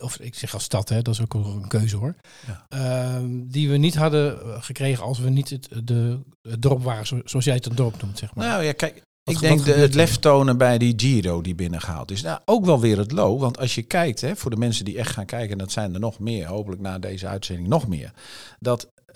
Of 0.00 0.20
ik 0.20 0.34
zeg 0.34 0.54
als 0.54 0.62
stad, 0.62 0.88
hè, 0.88 1.02
dat 1.02 1.14
is 1.14 1.20
ook 1.20 1.34
een 1.34 1.68
keuze 1.68 1.96
hoor. 1.96 2.14
Ja. 2.46 2.66
Ehm, 2.68 3.46
die 3.46 3.70
we 3.70 3.76
niet 3.76 3.94
hadden 3.94 4.40
eh, 4.40 4.62
gekregen 4.62 5.04
als 5.04 5.18
we 5.18 5.30
niet 5.30 5.50
het, 5.50 5.68
de, 5.84 6.20
het 6.48 6.62
dorp 6.62 6.82
waren, 6.82 7.22
zoals 7.28 7.44
jij 7.44 7.54
het 7.54 7.66
een 7.66 7.74
dorp 7.74 8.02
noemt, 8.02 8.18
zeg 8.18 8.34
maar. 8.34 8.46
Nou 8.48 8.62
ja, 8.62 8.72
kijk, 8.72 9.02
ik 9.26 9.38
denk 9.38 9.64
de, 9.64 9.72
het 9.72 9.94
lef 9.94 10.16
tonen 10.16 10.58
bij 10.58 10.78
die 10.78 10.94
Giro 10.96 11.40
die 11.40 11.54
binnengehaald 11.54 12.10
is. 12.10 12.22
Nou, 12.22 12.40
ook 12.44 12.64
wel 12.64 12.80
weer 12.80 12.98
het 12.98 13.12
low. 13.12 13.40
Want 13.40 13.58
als 13.58 13.74
je 13.74 13.82
kijkt, 13.82 14.20
hè, 14.20 14.36
voor 14.36 14.50
de 14.50 14.56
mensen 14.56 14.84
die 14.84 14.98
echt 14.98 15.12
gaan 15.12 15.26
kijken, 15.26 15.50
en 15.50 15.58
dat 15.58 15.72
zijn 15.72 15.94
er 15.94 16.00
nog 16.00 16.18
meer, 16.18 16.46
hopelijk 16.46 16.80
na 16.80 16.98
deze 16.98 17.26
uitzending 17.26 17.68
nog 17.68 17.88
meer. 17.88 18.12
Dat 18.60 18.84
uh, 18.84 19.14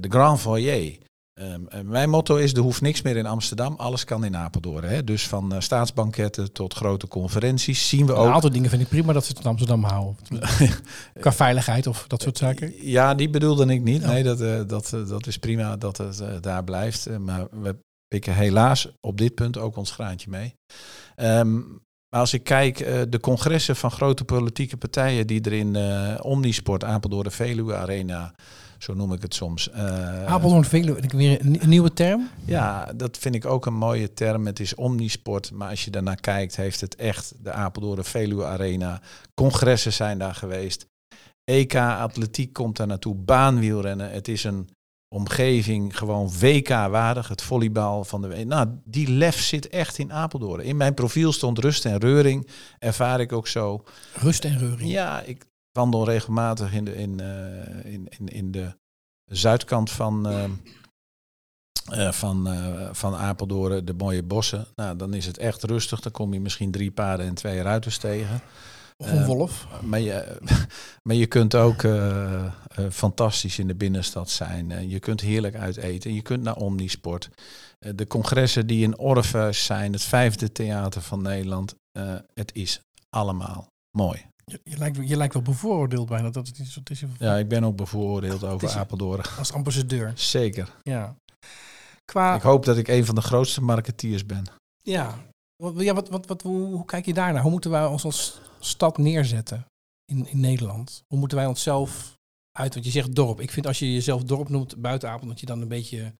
de 0.00 0.08
Grand 0.08 0.40
Foyer. 0.40 0.98
Um, 1.34 1.68
mijn 1.84 2.10
motto 2.10 2.36
is: 2.36 2.52
er 2.52 2.60
hoeft 2.60 2.80
niks 2.80 3.02
meer 3.02 3.16
in 3.16 3.26
Amsterdam, 3.26 3.74
alles 3.76 4.04
kan 4.04 4.24
in 4.24 4.36
Apeldoorn. 4.36 4.84
Hè? 4.84 5.04
Dus 5.04 5.28
van 5.28 5.54
uh, 5.54 5.60
staatsbanketten 5.60 6.52
tot 6.52 6.74
grote 6.74 7.08
conferenties 7.08 7.88
zien 7.88 8.06
we 8.06 8.12
ook. 8.12 8.26
Een 8.26 8.32
aantal 8.32 8.50
dingen 8.50 8.70
vind 8.70 8.82
ik 8.82 8.88
prima 8.88 9.12
dat 9.12 9.24
ze 9.24 9.32
het 9.32 9.40
in 9.40 9.50
Amsterdam 9.50 9.84
houden. 9.84 10.16
Qua 11.20 11.32
veiligheid 11.32 11.86
of 11.86 12.04
dat 12.08 12.22
soort 12.22 12.38
zaken. 12.38 12.72
Ja, 12.80 13.14
die 13.14 13.30
bedoelde 13.30 13.66
ik 13.66 13.82
niet. 13.82 14.06
Nee, 14.06 14.22
dat, 14.22 14.68
dat, 14.68 14.94
dat 15.08 15.26
is 15.26 15.38
prima 15.38 15.76
dat 15.76 15.96
het 15.96 16.42
daar 16.42 16.64
blijft. 16.64 17.18
maar 17.18 17.46
we 17.50 17.76
pikken 18.12 18.34
helaas 18.34 18.88
op 19.00 19.18
dit 19.18 19.34
punt 19.34 19.58
ook 19.58 19.76
ons 19.76 19.90
graantje 19.90 20.30
mee. 20.30 20.54
Um, 21.16 21.80
maar 22.08 22.20
als 22.20 22.34
ik 22.34 22.44
kijk, 22.44 22.80
uh, 22.80 23.00
de 23.08 23.20
congressen 23.20 23.76
van 23.76 23.90
grote 23.90 24.24
politieke 24.24 24.76
partijen 24.76 25.26
die 25.26 25.40
er 25.40 25.52
in 25.52 25.74
uh, 25.74 26.14
Omnisport, 26.22 26.84
Apeldoorn 26.84 27.30
Veluwe 27.30 27.74
Arena, 27.74 28.34
zo 28.78 28.94
noem 28.94 29.12
ik 29.12 29.22
het 29.22 29.34
soms. 29.34 29.68
Uh, 29.74 30.26
Apeldoorn 30.26 30.64
Veluwe, 30.64 31.02
weer 31.08 31.40
een, 31.40 31.62
een, 31.62 31.68
nieuwe 31.68 31.92
term? 31.92 32.28
Ja, 32.44 32.92
dat 32.96 33.18
vind 33.18 33.34
ik 33.34 33.44
ook 33.44 33.66
een 33.66 33.74
mooie 33.74 34.12
term. 34.12 34.46
Het 34.46 34.60
is 34.60 34.74
Omnisport, 34.74 35.50
maar 35.52 35.68
als 35.68 35.84
je 35.84 35.90
daarnaar 35.90 36.20
kijkt, 36.20 36.56
heeft 36.56 36.80
het 36.80 36.96
echt 36.96 37.34
de 37.42 37.52
Apeldoorn 37.52 38.04
Veluwe 38.04 38.44
Arena. 38.44 39.00
Congressen 39.34 39.92
zijn 39.92 40.18
daar 40.18 40.34
geweest. 40.34 40.86
EK 41.44 41.74
Atletiek 41.76 42.52
komt 42.52 42.76
daar 42.76 42.86
naartoe, 42.86 43.14
baanwielrennen. 43.14 44.10
Het 44.10 44.28
is 44.28 44.44
een 44.44 44.68
omgeving 45.12 45.98
gewoon 45.98 46.30
WK-waardig. 46.40 47.28
Het 47.28 47.42
volleybal 47.42 48.04
van 48.04 48.22
de... 48.22 48.44
Nou, 48.44 48.68
die 48.84 49.10
lef 49.10 49.40
zit 49.40 49.68
echt 49.68 49.98
in 49.98 50.12
Apeldoorn. 50.12 50.64
In 50.64 50.76
mijn 50.76 50.94
profiel 50.94 51.32
stond 51.32 51.58
rust 51.58 51.84
en 51.84 51.98
reuring. 51.98 52.48
Ervaar 52.78 53.20
ik 53.20 53.32
ook 53.32 53.48
zo. 53.48 53.84
Rust 54.14 54.44
en 54.44 54.58
reuring? 54.58 54.90
Ja, 54.90 55.20
ik 55.20 55.44
wandel 55.72 56.04
regelmatig 56.04 56.72
in 56.72 56.84
de, 56.84 56.94
in, 56.94 57.20
uh, 57.20 57.92
in, 57.92 58.06
in, 58.18 58.28
in, 58.28 58.50
de 58.50 58.74
zuidkant 59.24 59.90
van... 59.90 60.30
Uh, 60.32 60.44
uh, 61.92 62.12
van, 62.12 62.48
van 62.92 63.14
Apeldoorn, 63.14 63.84
de 63.84 63.94
mooie 63.94 64.22
bossen. 64.22 64.66
Nou, 64.74 64.96
dan 64.96 65.14
is 65.14 65.26
het 65.26 65.38
echt 65.38 65.62
rustig. 65.62 66.00
Dan 66.00 66.12
kom 66.12 66.32
je 66.32 66.40
misschien 66.40 66.70
drie 66.70 66.90
paarden 66.90 67.26
en 67.26 67.34
twee 67.34 67.62
ruiters 67.62 67.98
tegen. 67.98 68.40
Of 69.02 69.10
een 69.10 69.24
wolf. 69.24 69.66
maar, 69.80 70.00
je, 70.00 70.38
maar 71.06 71.16
je 71.16 71.26
kunt 71.26 71.54
ook 71.54 71.82
uh, 71.82 72.52
fantastisch 72.90 73.58
in 73.58 73.66
de 73.66 73.74
binnenstad 73.74 74.30
zijn. 74.30 74.88
Je 74.88 74.98
kunt 74.98 75.20
heerlijk 75.20 75.54
uit 75.54 75.76
eten. 75.76 76.14
Je 76.14 76.22
kunt 76.22 76.42
naar 76.42 76.56
Omnisport. 76.56 77.28
De 77.78 78.06
congressen 78.06 78.66
die 78.66 78.82
in 78.82 78.98
Orpheus 78.98 79.64
zijn, 79.64 79.92
het 79.92 80.02
vijfde 80.02 80.52
theater 80.52 81.02
van 81.02 81.22
Nederland. 81.22 81.74
het 82.34 82.50
is 82.54 82.80
allemaal 83.10 83.66
mooi. 83.96 84.26
Je, 84.44 84.60
je, 84.64 84.78
lijkt, 84.78 85.08
je 85.08 85.16
lijkt 85.16 85.34
wel 85.34 85.42
bevooroordeeld 85.42 86.08
bijna. 86.08 86.30
Dat 86.30 86.46
het 86.46 86.58
is, 86.58 86.74
het 86.74 86.90
is 86.90 87.04
ja, 87.18 87.36
ik 87.36 87.48
ben 87.48 87.64
ook 87.64 87.76
bevooroordeeld 87.76 88.44
over 88.44 88.70
Apeldoorn. 88.70 89.22
Als 89.38 89.52
ambassadeur. 89.52 90.12
Zeker. 90.14 90.72
Ja. 90.82 91.16
Qua... 92.04 92.34
Ik 92.34 92.42
hoop 92.42 92.64
dat 92.64 92.76
ik 92.76 92.88
een 92.88 93.04
van 93.04 93.14
de 93.14 93.20
grootste 93.20 93.62
marketeers 93.62 94.26
ben. 94.26 94.44
Ja. 94.82 95.18
Ja, 95.76 95.94
wat, 95.94 96.08
wat, 96.08 96.26
wat, 96.26 96.42
hoe, 96.42 96.66
hoe 96.66 96.84
kijk 96.84 97.06
je 97.06 97.14
daarnaar? 97.14 97.42
Hoe 97.42 97.50
moeten 97.50 97.70
wij 97.70 97.86
ons 97.86 98.04
als 98.04 98.40
stad 98.58 98.98
neerzetten 98.98 99.66
in, 100.04 100.26
in 100.26 100.40
Nederland? 100.40 101.02
Hoe 101.06 101.18
moeten 101.18 101.38
wij 101.38 101.46
onszelf 101.46 102.18
uit, 102.52 102.74
want 102.74 102.86
je 102.86 102.92
zegt 102.92 103.14
dorp. 103.14 103.40
Ik 103.40 103.50
vind 103.50 103.66
als 103.66 103.78
je 103.78 103.92
jezelf 103.92 104.24
dorp 104.24 104.48
noemt 104.48 104.76
buiten 104.76 105.20
dat 105.26 105.40
je 105.40 105.46
dan 105.46 105.60
een 105.60 105.68
beetje 105.68 106.14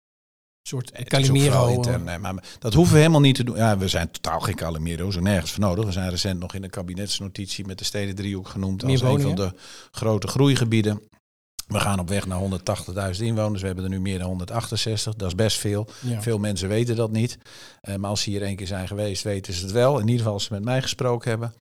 soort 0.62 1.04
Calimero. 1.04 1.98
nee, 1.98 2.18
maar 2.18 2.56
dat 2.58 2.74
hoeven 2.74 2.94
we 2.94 3.00
helemaal 3.00 3.20
niet 3.20 3.34
te 3.34 3.44
doen. 3.44 3.56
Ja, 3.56 3.78
we 3.78 3.88
zijn 3.88 4.10
totaal 4.10 4.40
geen 4.40 4.54
Calimero's 4.54 5.16
er 5.16 5.22
nergens 5.22 5.52
voor 5.52 5.60
nodig. 5.60 5.84
We 5.84 5.92
zijn 5.92 6.10
recent 6.10 6.40
nog 6.40 6.54
in 6.54 6.62
de 6.62 6.68
kabinetsnotitie 6.68 7.66
met 7.66 7.78
de 7.78 7.84
steden 7.84 8.14
driehoek 8.14 8.48
genoemd 8.48 8.84
als 8.84 9.00
een 9.00 9.20
van 9.20 9.34
de 9.34 9.52
grote 9.90 10.26
groeigebieden. 10.26 11.02
We 11.72 11.80
gaan 11.80 11.98
op 11.98 12.08
weg 12.08 12.26
naar 12.26 12.40
180.000 13.14 13.22
inwoners. 13.22 13.60
We 13.60 13.66
hebben 13.66 13.84
er 13.84 13.90
nu 13.90 14.00
meer 14.00 14.18
dan 14.18 14.26
168. 14.26 15.14
Dat 15.14 15.28
is 15.28 15.34
best 15.34 15.58
veel. 15.58 15.88
Veel 16.18 16.38
mensen 16.38 16.68
weten 16.68 16.96
dat 16.96 17.10
niet. 17.10 17.38
Uh, 17.88 17.94
maar 17.94 18.10
als 18.10 18.22
ze 18.22 18.30
hier 18.30 18.42
één 18.42 18.56
keer 18.56 18.66
zijn 18.66 18.88
geweest, 18.88 19.22
weten 19.22 19.52
ze 19.52 19.62
het 19.62 19.72
wel. 19.72 19.94
In 19.94 20.06
ieder 20.06 20.18
geval 20.18 20.32
als 20.32 20.44
ze 20.44 20.52
met 20.52 20.64
mij 20.64 20.82
gesproken 20.82 21.30
hebben. 21.30 21.54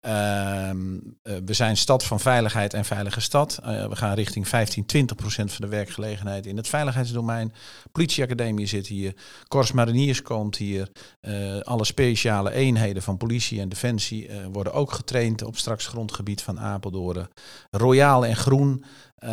Ehm, 0.00 0.98
eh, 1.22 1.36
we 1.44 1.52
zijn 1.52 1.76
stad 1.76 2.04
van 2.04 2.20
veiligheid 2.20 2.74
en 2.74 2.84
veilige 2.84 3.20
stad. 3.20 3.58
Uh, 3.64 3.88
we 3.88 3.96
gaan 3.96 4.14
richting 4.14 4.48
15, 4.48 4.86
20 4.86 5.16
procent 5.16 5.52
van 5.52 5.64
de 5.64 5.70
werkgelegenheid 5.70 6.46
in 6.46 6.56
het 6.56 6.68
veiligheidsdomein. 6.68 7.52
Politieacademie 7.92 8.66
zit 8.66 8.86
hier. 8.86 9.14
Korps 9.48 9.72
Mariniers 9.72 10.22
komt 10.22 10.56
hier. 10.56 10.88
Uh, 11.20 11.60
alle 11.60 11.84
speciale 11.84 12.52
eenheden 12.52 13.02
van 13.02 13.16
politie 13.16 13.60
en 13.60 13.68
defensie 13.68 14.30
worden 14.52 14.72
ook 14.72 14.92
getraind 14.92 15.42
op 15.42 15.56
straks 15.56 15.86
grondgebied 15.86 16.42
van 16.42 16.60
Apeldoorn. 16.60 17.28
Royaal 17.70 18.26
en 18.26 18.36
groen. 18.36 18.84
Uh, 19.26 19.32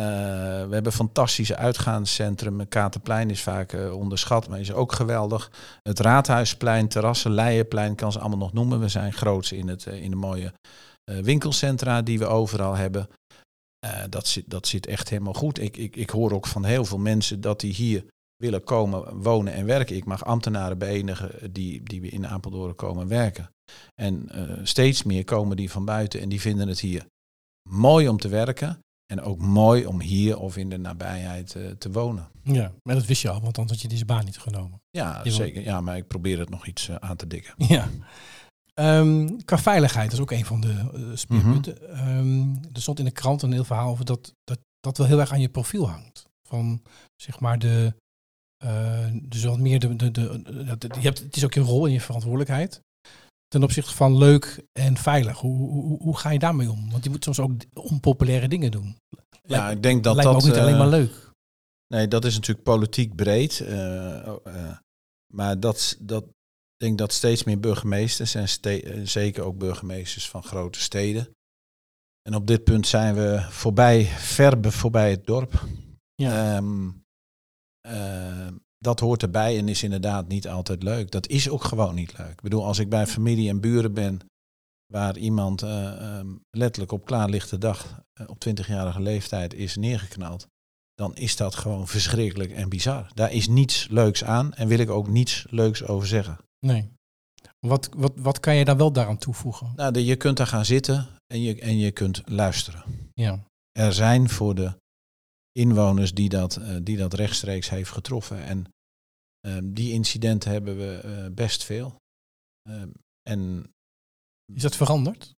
we 0.66 0.74
hebben 0.74 0.92
fantastische 0.92 1.56
uitgaanscentrum. 1.56 2.68
Katerplein 2.68 3.30
is 3.30 3.42
vaak 3.42 3.72
uh, 3.72 3.96
onderschat, 3.96 4.48
maar 4.48 4.60
is 4.60 4.72
ook 4.72 4.92
geweldig. 4.92 5.50
Het 5.82 5.98
Raadhuisplein, 5.98 6.88
terrassen, 6.88 7.30
Leijenplein, 7.30 7.94
kan 7.94 8.12
ze 8.12 8.18
allemaal 8.18 8.38
nog 8.38 8.52
noemen. 8.52 8.80
We 8.80 8.88
zijn 8.88 9.12
groots 9.12 9.52
in, 9.52 9.68
het, 9.68 9.86
uh, 9.86 10.02
in 10.02 10.10
de 10.10 10.16
mooie 10.16 10.52
winkelcentra 11.04 12.02
die 12.02 12.18
we 12.18 12.26
overal 12.26 12.74
hebben. 12.74 13.08
dat, 14.08 14.26
zit, 14.26 14.50
dat 14.50 14.66
zit 14.66 14.86
echt 14.86 15.08
helemaal 15.08 15.32
goed. 15.32 15.60
Ik, 15.60 15.76
ik, 15.76 15.96
ik 15.96 16.10
hoor 16.10 16.32
ook 16.32 16.46
van 16.46 16.64
heel 16.64 16.84
veel 16.84 16.98
mensen 16.98 17.40
dat 17.40 17.60
die 17.60 17.72
hier 17.72 18.04
willen 18.36 18.64
komen 18.64 19.22
wonen 19.22 19.52
en 19.52 19.66
werken. 19.66 19.96
Ik 19.96 20.04
mag 20.04 20.24
ambtenaren 20.24 20.78
beënigen 20.78 21.52
die, 21.52 21.82
die 21.82 22.00
in 22.00 22.26
Apeldoorn 22.26 22.74
komen 22.74 23.08
werken. 23.08 23.50
En 23.94 24.28
steeds 24.62 25.02
meer 25.02 25.24
komen 25.24 25.56
die 25.56 25.70
van 25.70 25.84
buiten 25.84 26.20
en 26.20 26.28
die 26.28 26.40
vinden 26.40 26.68
het 26.68 26.80
hier 26.80 27.06
mooi 27.68 28.08
om 28.08 28.18
te 28.18 28.28
werken. 28.28 28.83
En 29.06 29.20
ook 29.20 29.38
mooi 29.38 29.86
om 29.86 30.00
hier 30.00 30.38
of 30.38 30.56
in 30.56 30.70
de 30.70 30.78
nabijheid 30.78 31.54
uh, 31.54 31.70
te 31.70 31.90
wonen. 31.90 32.28
Ja, 32.42 32.72
maar 32.82 32.94
dat 32.94 33.06
wist 33.06 33.22
je 33.22 33.28
al, 33.28 33.40
want 33.40 33.58
anders 33.58 33.70
had 33.70 33.80
je 33.80 33.88
deze 33.88 34.04
baan 34.04 34.24
niet 34.24 34.38
genomen. 34.38 34.82
Ja, 34.90 35.20
zeker. 35.24 35.62
Ja, 35.62 35.80
maar 35.80 35.96
ik 35.96 36.06
probeer 36.06 36.38
het 36.38 36.50
nog 36.50 36.66
iets 36.66 36.88
uh, 36.88 36.96
aan 36.96 37.16
te 37.16 37.26
dikken. 37.26 37.54
Ja. 37.56 37.88
Um, 38.74 39.44
qua 39.44 39.58
veiligheid 39.58 40.12
is 40.12 40.20
ook 40.20 40.30
een 40.30 40.44
van 40.44 40.60
de 40.60 40.90
uh, 40.94 41.16
speerpunten. 41.16 41.78
Mm 41.80 41.96
-hmm. 41.96 42.18
um, 42.18 42.60
er 42.72 42.82
stond 42.82 42.98
in 42.98 43.04
de 43.04 43.10
krant 43.10 43.42
een 43.42 43.52
heel 43.52 43.64
verhaal 43.64 43.90
over 43.90 44.04
dat, 44.04 44.34
dat 44.44 44.58
dat 44.80 44.98
wel 44.98 45.06
heel 45.06 45.20
erg 45.20 45.32
aan 45.32 45.40
je 45.40 45.48
profiel 45.48 45.88
hangt. 45.88 46.24
Van 46.48 46.82
zeg 47.16 47.40
maar 47.40 47.58
de. 47.58 47.94
dus 49.22 49.44
wat 49.44 49.58
meer 49.58 49.78
de. 49.78 49.96
de, 49.96 50.10
de, 50.10 50.42
de, 50.78 50.88
je 50.94 51.00
hebt, 51.00 51.18
het 51.18 51.36
is 51.36 51.44
ook 51.44 51.54
je 51.54 51.60
rol 51.60 51.86
en 51.86 51.92
je 51.92 52.00
verantwoordelijkheid 52.00 52.82
ten 53.48 53.62
opzichte 53.62 53.94
van 53.94 54.18
leuk 54.18 54.64
en 54.72 54.96
veilig? 54.96 55.38
Hoe, 55.38 55.70
hoe, 55.70 56.02
hoe 56.02 56.16
ga 56.16 56.30
je 56.30 56.38
daarmee 56.38 56.70
om? 56.70 56.90
Want 56.90 57.04
je 57.04 57.10
moet 57.10 57.24
soms 57.24 57.40
ook 57.40 57.52
onpopulaire 57.74 58.48
dingen 58.48 58.70
doen. 58.70 58.96
Ja, 59.42 59.70
ik 59.70 59.82
denk 59.82 60.04
dat 60.04 60.14
lijkt 60.14 60.30
dat... 60.30 60.42
ook 60.42 60.48
niet 60.48 60.58
alleen 60.58 60.76
maar 60.76 60.92
eh, 60.92 60.92
leuk. 60.92 61.32
Nee, 61.86 62.08
dat 62.08 62.24
is 62.24 62.34
natuurlijk 62.34 62.66
politiek 62.66 63.14
breed. 63.14 63.60
Uh, 63.60 63.68
uh, 64.46 64.76
maar 65.32 65.60
dat, 65.60 65.96
dat, 66.00 66.24
ik 66.24 66.76
denk 66.76 66.98
dat 66.98 67.12
steeds 67.12 67.44
meer 67.44 67.60
burgemeesters 67.60 68.34
en 68.34 69.08
zeker 69.08 69.42
ook 69.42 69.58
burgemeesters 69.58 70.28
van 70.28 70.42
grote 70.42 70.80
steden. 70.80 71.28
En 72.22 72.34
op 72.34 72.46
dit 72.46 72.64
punt 72.64 72.86
zijn 72.86 73.14
we 73.14 73.46
voorbij, 73.50 74.04
ver 74.04 74.72
voorbij 74.72 75.10
het 75.10 75.26
dorp. 75.26 75.64
Ja. 76.14 76.56
Um, 76.56 77.04
dat 78.84 79.00
hoort 79.00 79.22
erbij 79.22 79.58
en 79.58 79.68
is 79.68 79.82
inderdaad 79.82 80.28
niet 80.28 80.48
altijd 80.48 80.82
leuk. 80.82 81.10
Dat 81.10 81.28
is 81.28 81.48
ook 81.48 81.64
gewoon 81.64 81.94
niet 81.94 82.18
leuk. 82.18 82.30
Ik 82.30 82.42
bedoel, 82.42 82.64
als 82.64 82.78
ik 82.78 82.88
bij 82.88 83.06
familie 83.06 83.48
en 83.48 83.60
buren 83.60 83.94
ben 83.94 84.20
waar 84.92 85.16
iemand 85.16 85.62
uh, 85.62 86.18
um, 86.18 86.40
letterlijk 86.50 86.92
op 86.92 87.04
klaarlichte 87.04 87.58
dag 87.58 88.02
uh, 88.20 88.28
op 88.28 88.44
20-jarige 88.48 89.00
leeftijd 89.00 89.54
is 89.54 89.76
neergeknald, 89.76 90.46
dan 90.94 91.16
is 91.16 91.36
dat 91.36 91.54
gewoon 91.54 91.88
verschrikkelijk 91.88 92.50
en 92.50 92.68
bizar. 92.68 93.10
Daar 93.14 93.32
is 93.32 93.48
niets 93.48 93.88
leuks 93.88 94.24
aan 94.24 94.54
en 94.54 94.68
wil 94.68 94.78
ik 94.78 94.90
ook 94.90 95.08
niets 95.08 95.46
leuks 95.50 95.86
over 95.86 96.08
zeggen. 96.08 96.38
Nee. 96.66 96.92
Wat, 97.60 97.88
wat, 97.96 98.12
wat 98.16 98.40
kan 98.40 98.54
je 98.54 98.64
dan 98.64 98.76
wel 98.76 98.92
daaraan 98.92 99.18
toevoegen? 99.18 99.72
Nou, 99.76 99.98
je 99.98 100.16
kunt 100.16 100.36
daar 100.36 100.46
gaan 100.46 100.64
zitten 100.64 101.08
en 101.26 101.40
je, 101.40 101.60
en 101.60 101.78
je 101.78 101.90
kunt 101.90 102.22
luisteren. 102.24 102.84
Ja. 103.14 103.44
Er 103.72 103.92
zijn 103.92 104.28
voor 104.28 104.54
de 104.54 104.72
inwoners 105.52 106.14
die 106.14 106.28
dat, 106.28 106.58
uh, 106.58 106.76
die 106.82 106.96
dat 106.96 107.14
rechtstreeks 107.14 107.70
heeft 107.70 107.90
getroffen. 107.90 108.44
En 108.44 108.66
um, 109.46 109.74
die 109.74 109.92
incidenten 109.92 110.50
hebben 110.50 110.76
we 110.76 111.02
uh, 111.04 111.34
best 111.34 111.64
veel. 111.64 111.96
Um, 112.68 112.92
en, 113.22 113.72
is 114.52 114.62
dat 114.62 114.76
veranderd? 114.76 115.34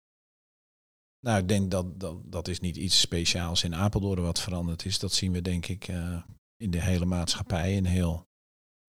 Nou, 1.20 1.38
ik 1.38 1.48
denk 1.48 1.70
dat, 1.70 2.00
dat 2.00 2.16
dat 2.24 2.48
is 2.48 2.60
niet 2.60 2.76
iets 2.76 3.00
speciaals 3.00 3.64
in 3.64 3.74
Apeldoorn 3.74 4.22
wat 4.22 4.40
veranderd 4.40 4.84
is. 4.84 4.98
Dat 4.98 5.12
zien 5.12 5.32
we 5.32 5.42
denk 5.42 5.66
ik 5.66 5.88
uh, 5.88 6.22
in 6.56 6.70
de 6.70 6.82
hele 6.82 7.04
maatschappij, 7.04 7.74
in 7.74 7.84
heel 7.84 8.26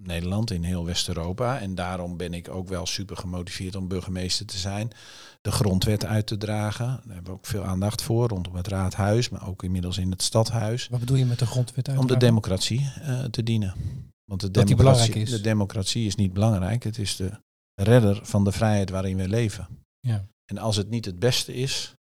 Nederland, 0.04 0.52
in 0.52 0.64
heel 0.64 0.86
West-Europa. 0.86 1.60
En 1.60 1.76
daarom 1.76 2.18
ben 2.18 2.34
ik 2.34 2.50
ook 2.50 2.68
wel 2.68 2.86
super 2.86 3.18
gemotiveerd 3.18 3.76
om 3.76 3.88
burgemeester 3.88 4.46
te 4.46 4.58
zijn. 4.58 4.92
De 5.42 5.52
grondwet 5.52 6.06
uit 6.06 6.28
te 6.28 6.38
dragen. 6.38 6.86
Daar 6.86 7.14
hebben 7.14 7.32
we 7.32 7.38
ook 7.38 7.46
veel 7.46 7.64
aandacht 7.64 8.02
voor 8.02 8.28
rondom 8.28 8.56
het 8.56 8.68
raadhuis, 8.68 9.30
maar 9.30 9.48
ook 9.48 9.64
inmiddels 9.64 9.98
in 9.98 10.12
het 10.12 10.22
stadhuis. 10.22 10.88
Wat 10.88 11.00
bedoel 11.00 11.18
je 11.18 11.26
met 11.26 11.40
de 11.40 11.46
grondwet 11.46 11.90
uit? 11.90 11.98
Om 11.98 12.08
de 12.08 12.18
democratie 12.18 12.80
uh, 12.80 13.24
te 13.24 13.44
dienen. 13.44 13.74
Want 14.26 14.42
de 14.42 14.52
dat 14.52 14.68
democratie, 14.68 15.14
is. 15.14 15.30
de 15.30 15.42
democratie 15.42 16.06
is 16.06 16.16
niet 16.16 16.34
belangrijk. 16.34 16.84
Het 16.84 16.98
is 16.98 17.16
de 17.16 17.32
redder 17.76 18.26
van 18.26 18.44
de 18.44 18.52
vrijheid 18.52 18.90
waarin 18.90 19.18
we 19.18 19.28
leven. 19.28 19.68
Ja. 20.00 20.28
En 20.46 20.58
als 20.58 20.76
het 20.76 20.90
niet 20.90 21.06
het 21.06 21.20
beste 21.20 21.54
is, 21.54 21.95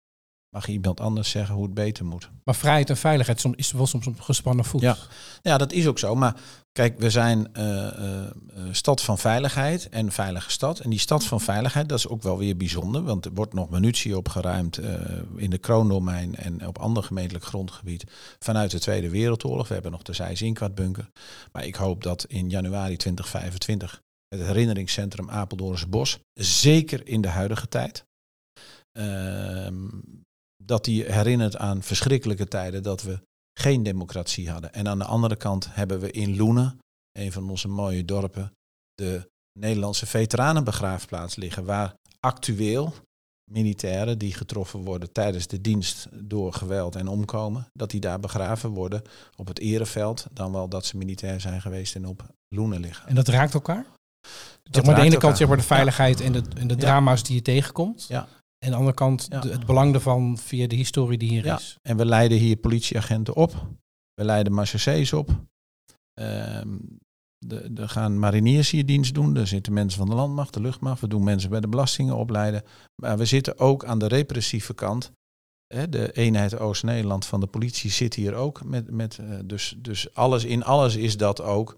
mag 0.53 0.69
iemand 0.69 1.01
anders 1.01 1.31
zeggen 1.31 1.55
hoe 1.55 1.65
het 1.65 1.75
beter 1.75 2.05
moet. 2.05 2.31
Maar 2.45 2.55
vrijheid 2.55 2.91
en 2.91 2.97
veiligheid 2.97 3.45
is 3.55 3.73
wel 3.73 3.87
soms 3.87 4.07
op 4.07 4.21
gespannen 4.21 4.65
voet. 4.65 4.81
Ja. 4.81 4.97
ja, 5.43 5.59
dat 5.59 5.73
is 5.73 5.87
ook 5.87 5.99
zo. 5.99 6.15
Maar 6.15 6.37
kijk, 6.73 6.99
we 6.99 7.11
zijn 7.11 7.49
uh, 7.57 7.65
uh, 7.65 8.67
stad 8.71 9.03
van 9.03 9.19
veiligheid 9.19 9.89
en 9.89 10.13
veilige 10.13 10.51
stad. 10.51 10.79
En 10.79 10.91
die 10.91 10.99
stad 10.99 11.25
van 11.25 11.41
veiligheid, 11.41 11.89
dat 11.89 11.99
is 11.99 12.09
ook 12.09 12.23
wel 12.23 12.39
weer 12.39 12.57
bijzonder. 12.57 13.03
Want 13.03 13.25
er 13.25 13.33
wordt 13.35 13.55
nog 13.55 13.71
munitie 13.71 14.17
opgeruimd 14.17 14.79
uh, 14.79 14.95
in 15.37 15.51
de 15.51 15.59
kroondomein 15.59 16.35
en 16.35 16.67
op 16.67 16.79
ander 16.79 17.03
gemeentelijk 17.03 17.45
grondgebied 17.45 18.05
vanuit 18.39 18.71
de 18.71 18.81
Tweede 18.81 19.09
Wereldoorlog. 19.11 19.69
We 19.69 19.75
hebben 19.75 19.93
nog 19.93 20.03
de 20.03 20.13
Zijzinkwartbunker. 20.13 21.11
Maar 21.53 21.65
ik 21.65 21.75
hoop 21.75 22.03
dat 22.03 22.25
in 22.25 22.51
januari 22.51 22.97
2025 22.97 24.03
het 24.29 24.41
herinneringscentrum 24.41 25.31
Apeldoornse 25.31 25.89
Bos, 25.89 26.19
zeker 26.35 27.07
in 27.07 27.21
de 27.21 27.29
huidige 27.29 27.69
tijd, 27.69 28.07
ehm, 28.93 29.89
dat 30.65 30.85
die 30.85 31.05
herinnert 31.05 31.57
aan 31.57 31.83
verschrikkelijke 31.83 32.49
tijden 32.49 32.83
dat 32.83 33.03
we 33.03 33.21
geen 33.61 33.83
democratie 33.83 34.51
hadden. 34.51 34.73
En 34.73 34.89
aan 34.89 34.99
de 34.99 35.05
andere 35.05 35.37
kant 35.37 35.75
hebben 35.75 36.01
we 36.01 36.11
in 36.11 36.37
Loenen, 36.37 36.79
een 37.13 37.33
van 37.33 37.51
onze 37.51 37.69
mooie 37.69 38.05
dorpen, 38.05 38.53
de 38.95 39.31
Nederlandse 39.59 40.07
veteranenbegraafplaats 40.07 41.37
liggen, 41.37 41.65
waar 41.65 41.95
actueel 42.21 42.95
militairen 43.51 44.19
die 44.19 44.35
getroffen 44.35 44.85
worden 44.85 45.13
tijdens 45.13 45.47
de 45.47 45.61
dienst 45.61 46.09
door 46.13 46.53
geweld 46.53 46.97
en 46.97 47.09
omkomen, 47.09 47.67
dat 47.73 47.91
die 47.91 48.01
daar 48.01 48.21
begraven 48.21 48.71
worden 48.71 49.03
op 49.37 49.47
het 49.47 49.59
ereveld, 49.59 50.27
dan 50.33 50.53
wel 50.53 50.69
dat 50.69 50.87
ze 50.87 50.97
militair 50.97 51.41
zijn 51.41 51.61
geweest 51.61 51.95
en 51.95 52.07
op 52.07 52.27
Loenen 52.49 52.81
liggen. 52.81 53.09
En 53.09 53.15
dat 53.15 53.29
raakt 53.29 53.55
elkaar? 53.55 53.87
Dat 54.63 54.85
maar 54.85 54.95
aan 54.95 55.01
de 55.01 55.07
ene 55.07 55.19
kant 55.19 55.37
zeg 55.37 55.49
maar 55.49 55.57
de 55.57 55.63
veiligheid 55.63 56.19
ja. 56.19 56.25
en 56.25 56.33
de, 56.33 56.43
en 56.57 56.67
de 56.67 56.77
drama's 56.77 57.23
die 57.23 57.35
je 57.35 57.43
tegenkomt. 57.43 58.07
Ja. 58.09 58.29
En 58.63 58.69
aan 58.69 58.73
de 58.73 58.77
andere 58.77 58.97
kant 58.97 59.27
ja. 59.29 59.41
de, 59.41 59.51
het 59.51 59.67
belang 59.67 59.95
ervan 59.95 60.39
via 60.39 60.67
de 60.67 60.77
historie 60.77 61.19
die 61.19 61.29
hier 61.29 61.45
ja. 61.45 61.57
is. 61.57 61.79
En 61.83 61.97
we 61.97 62.05
leiden 62.05 62.39
hier 62.39 62.57
politieagenten 62.57 63.37
op. 63.37 63.67
We 64.15 64.25
leiden 64.25 64.53
marechaussées 64.53 65.13
op. 65.13 65.31
Um, 66.21 66.99
er 67.77 67.89
gaan 67.89 68.19
mariniers 68.19 68.71
hier 68.71 68.87
dienst 68.87 69.15
doen. 69.15 69.37
Er 69.37 69.47
zitten 69.47 69.73
mensen 69.73 69.99
van 69.99 70.09
de 70.09 70.15
landmacht, 70.15 70.55
de 70.55 70.61
luchtmacht. 70.61 71.01
We 71.01 71.09
doen 71.09 71.25
mensen 71.25 71.51
bij 71.51 71.61
de 71.61 71.69
belastingen 71.69 72.17
opleiden. 72.17 72.63
Maar 73.03 73.19
we 73.19 73.25
zitten 73.25 73.59
ook 73.59 73.85
aan 73.85 73.99
de 73.99 74.09
repressieve 74.09 74.75
kant. 74.75 75.13
De 75.89 76.13
eenheid 76.13 76.59
Oost-Nederland 76.59 77.27
van 77.27 77.41
de 77.41 77.47
politie 77.47 77.91
zit 77.91 78.15
hier 78.15 78.35
ook. 78.35 78.65
Met, 78.65 78.91
met, 78.91 79.19
dus, 79.45 79.75
dus 79.79 80.15
alles, 80.15 80.45
in 80.45 80.65
alles 80.65 80.97
is 80.97 81.17
dat 81.17 81.41
ook 81.41 81.77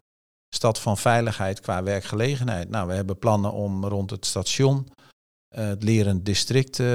stad 0.55 0.81
van 0.81 0.99
veiligheid 0.99 1.61
qua 1.61 1.83
werkgelegenheid. 1.83 2.69
Nou, 2.69 2.89
we 2.89 2.95
hebben 2.95 3.19
plannen 3.19 3.53
om 3.53 3.85
rond 3.85 4.11
het 4.11 4.27
station 4.27 4.89
het 5.61 5.83
lerend 5.83 6.25
district 6.25 6.79
uh, 6.79 6.87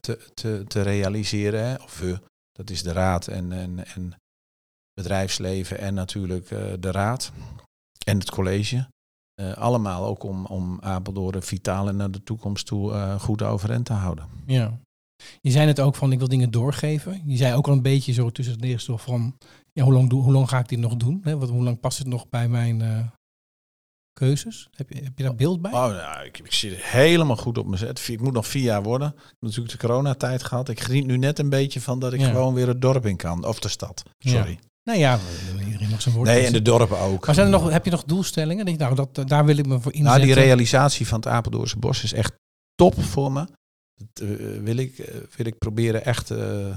te, 0.00 0.30
te, 0.34 0.64
te 0.68 0.82
realiseren. 0.82 1.82
Of 1.82 1.98
we, 1.98 2.20
dat 2.52 2.70
is 2.70 2.82
de 2.82 2.92
raad 2.92 3.26
en, 3.26 3.52
en, 3.52 3.86
en 3.86 4.14
bedrijfsleven 4.94 5.78
en 5.78 5.94
natuurlijk 5.94 6.50
uh, 6.50 6.72
de 6.80 6.90
raad 6.90 7.32
en 8.06 8.18
het 8.18 8.30
college. 8.30 8.86
allemaal 9.54 10.04
ook 10.04 10.22
om, 10.22 10.46
om 10.46 10.80
Apeldoorn 10.80 11.42
vitaal 11.42 11.88
en 11.88 11.96
naar 11.96 12.10
de 12.10 12.22
toekomst 12.22 12.66
toe 12.66 13.16
goed 13.18 13.42
overeind 13.42 13.84
te 13.84 13.92
houden. 13.92 14.28
Ja. 14.46 14.78
Je 15.40 15.50
zei 15.50 15.66
het 15.66 15.80
ook 15.80 15.94
van 15.94 16.12
ik 16.12 16.18
wil 16.18 16.28
dingen 16.28 16.50
doorgeven. 16.50 17.22
Je 17.24 17.36
zei 17.36 17.54
ook 17.54 17.66
al 17.66 17.72
een 17.72 17.82
beetje 17.82 18.12
zo 18.12 18.30
tussen 18.30 18.54
het 18.54 18.62
neerstof 18.62 19.02
van 19.02 19.36
ja, 19.72 19.84
hoe, 19.84 19.92
lang 19.92 20.10
hoe 20.10 20.32
lang 20.32 20.48
ga 20.48 20.58
ik 20.58 20.68
dit 20.68 20.78
nog 20.78 20.96
doen? 20.96 21.20
Hè? 21.22 21.38
Wat, 21.38 21.48
hoe 21.48 21.62
lang 21.62 21.80
past 21.80 21.98
het 21.98 22.06
nog 22.06 22.28
bij 22.28 22.48
mijn, 22.48 23.12
keuzes? 24.18 24.68
Heb 24.74 24.90
je, 24.90 25.02
heb 25.02 25.12
je 25.16 25.22
daar 25.22 25.34
beeld 25.34 25.62
bij? 25.62 25.72
Oh, 25.72 25.86
nou, 25.86 26.24
ik, 26.24 26.38
ik 26.38 26.52
zit 26.52 26.82
helemaal 26.82 27.36
goed 27.36 27.58
op 27.58 27.66
mijn 27.66 27.78
zet. 27.78 28.08
Ik 28.08 28.20
moet 28.20 28.32
nog 28.32 28.46
vier 28.46 28.62
jaar 28.62 28.82
worden. 28.82 29.08
Ik 29.08 29.22
heb 29.28 29.36
natuurlijk 29.40 29.70
de 29.70 29.86
coronatijd 29.86 30.42
gehad. 30.42 30.68
Ik 30.68 30.80
geniet 30.80 31.06
nu 31.06 31.16
net 31.16 31.38
een 31.38 31.48
beetje 31.48 31.80
van 31.80 31.98
dat 31.98 32.12
ik 32.12 32.22
gewoon 32.22 32.54
weer 32.54 32.68
het 32.68 32.80
dorp 32.80 33.06
in 33.06 33.16
kan. 33.16 33.44
Of 33.44 33.58
de 33.58 33.68
stad. 33.68 34.02
Sorry. 34.18 34.50
Ja. 34.50 34.56
Nou 34.84 34.98
ja, 34.98 35.18
iedereen 35.64 35.88
mag 35.88 36.02
zijn 36.02 36.14
woord. 36.14 36.28
Nee, 36.28 36.46
en 36.46 36.52
de 36.52 36.62
dorpen 36.62 36.98
ook. 36.98 37.26
Maar 37.26 37.34
zijn 37.34 37.46
er 37.46 37.52
nog, 37.52 37.70
heb 37.70 37.84
je 37.84 37.90
nog 37.90 38.04
doelstellingen? 38.04 38.64
Denk, 38.64 38.78
nou, 38.78 38.94
dat, 38.94 39.28
daar 39.28 39.44
wil 39.44 39.58
ik 39.58 39.66
me 39.66 39.80
voor 39.80 39.92
inzetten. 39.92 40.20
Nou, 40.20 40.34
die 40.34 40.44
realisatie 40.44 41.06
van 41.06 41.18
het 41.18 41.28
Apeldoornse 41.28 41.78
Bos 41.78 42.02
is 42.02 42.12
echt 42.12 42.32
top 42.74 43.02
voor 43.02 43.32
me. 43.32 43.46
Dat 43.94 44.28
uh, 44.28 44.60
wil, 44.62 44.76
ik, 44.76 44.98
uh, 44.98 45.06
wil 45.36 45.46
ik 45.46 45.58
proberen 45.58 46.04
echt 46.04 46.30
uh, 46.30 46.74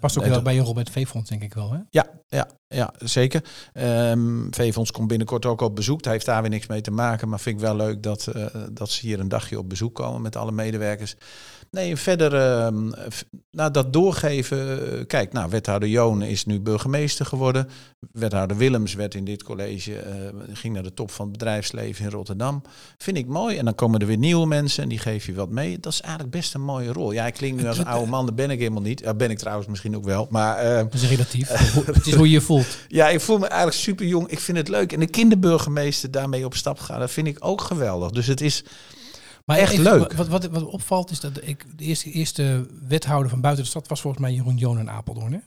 Past 0.00 0.18
ook 0.18 0.24
heel 0.24 0.42
bij 0.42 0.54
je 0.54 0.60
rol 0.60 0.74
bij 0.74 0.82
het 0.82 0.92
V-fonds, 0.92 1.30
denk 1.30 1.42
ik 1.42 1.54
wel, 1.54 1.72
hè? 1.72 1.78
Ja, 1.90 2.06
ja, 2.28 2.48
ja 2.68 2.92
zeker. 2.98 3.44
Um, 3.74 4.48
V-fonds 4.50 4.90
komt 4.90 5.08
binnenkort 5.08 5.46
ook 5.46 5.60
op 5.60 5.76
bezoek. 5.76 6.04
Hij 6.04 6.12
heeft 6.12 6.26
daar 6.26 6.40
weer 6.40 6.50
niks 6.50 6.66
mee 6.66 6.80
te 6.80 6.90
maken, 6.90 7.28
maar 7.28 7.40
vind 7.40 7.56
ik 7.56 7.62
wel 7.62 7.76
leuk 7.76 8.02
dat, 8.02 8.28
uh, 8.36 8.46
dat 8.70 8.90
ze 8.90 9.06
hier 9.06 9.20
een 9.20 9.28
dagje 9.28 9.58
op 9.58 9.68
bezoek 9.68 9.94
komen 9.94 10.22
met 10.22 10.36
alle 10.36 10.52
medewerkers. 10.52 11.16
Nee, 11.70 11.96
verder 11.96 12.32
uh, 12.34 12.90
nou, 13.50 13.70
dat 13.70 13.92
doorgeven. 13.92 15.06
Kijk, 15.06 15.32
nou, 15.32 15.50
wethouder 15.50 15.88
Joon 15.88 16.22
is 16.22 16.44
nu 16.44 16.60
burgemeester 16.60 17.26
geworden. 17.26 17.68
Wethouder 18.12 18.56
Willems 18.56 18.94
werd 18.94 19.14
in 19.14 19.24
dit 19.24 19.42
college, 19.42 19.92
uh, 19.92 20.02
ging 20.52 20.74
naar 20.74 20.82
de 20.82 20.94
top 20.94 21.10
van 21.10 21.24
het 21.28 21.38
bedrijfsleven 21.38 22.04
in 22.04 22.10
Rotterdam. 22.10 22.62
Vind 22.98 23.16
ik 23.16 23.26
mooi. 23.26 23.56
En 23.56 23.64
dan 23.64 23.74
komen 23.74 24.00
er 24.00 24.06
weer 24.06 24.18
nieuwe 24.18 24.46
mensen 24.46 24.82
en 24.82 24.88
die 24.88 24.98
geef 24.98 25.26
je 25.26 25.34
wat 25.34 25.50
mee. 25.50 25.78
Dat 25.80 25.92
is 25.92 26.00
eigenlijk 26.00 26.32
best 26.32 26.54
een 26.54 26.60
mooie 26.60 26.92
rol. 26.92 27.12
Ja, 27.12 27.26
ik 27.26 27.34
klink 27.34 27.60
nu 27.60 27.66
als 27.66 27.78
een 27.78 27.86
oude 27.86 28.10
man, 28.10 28.26
dat 28.26 28.34
ben 28.34 28.50
ik 28.50 28.58
helemaal 28.58 28.82
niet. 28.82 29.00
Ja, 29.00 29.14
ben 29.14 29.30
ik 29.30 29.38
trouwens 29.38 29.68
misschien 29.68 29.96
ook 29.96 30.04
wel. 30.04 30.26
Maar, 30.30 30.64
uh, 30.64 30.76
dat 30.76 30.94
is 30.94 31.08
relatief. 31.08 31.48
het 31.86 32.06
is 32.06 32.14
hoe 32.14 32.26
je 32.26 32.32
je 32.32 32.40
voelt. 32.40 32.78
Ja, 32.88 33.08
ik 33.08 33.20
voel 33.20 33.38
me 33.38 33.46
eigenlijk 33.46 33.80
super 33.80 34.06
jong. 34.06 34.28
Ik 34.28 34.40
vind 34.40 34.56
het 34.56 34.68
leuk. 34.68 34.92
En 34.92 35.00
de 35.00 35.06
kinderburgemeester 35.06 36.10
daarmee 36.10 36.44
op 36.44 36.54
stap 36.54 36.78
gaan, 36.78 37.00
dat 37.00 37.10
vind 37.10 37.26
ik 37.26 37.36
ook 37.40 37.60
geweldig. 37.60 38.10
Dus 38.10 38.26
het 38.26 38.40
is 38.40 38.64
maar 39.48 39.58
echt 39.58 39.76
leuk. 39.76 40.12
Wat, 40.12 40.28
wat, 40.28 40.44
wat 40.44 40.64
opvalt 40.64 41.10
is 41.10 41.20
dat 41.20 41.40
ik 41.42 41.64
de 41.76 41.84
eerste, 41.84 42.10
eerste 42.10 42.66
wethouder 42.88 43.30
van 43.30 43.40
buiten 43.40 43.64
de 43.64 43.70
stad 43.70 43.88
was 43.88 44.00
volgens 44.00 44.22
mij 44.22 44.32
Jeroen 44.32 44.56
Joon 44.56 44.78
in 44.78 44.90
Apeldoorn. 44.90 45.32
Hè? 45.32 45.38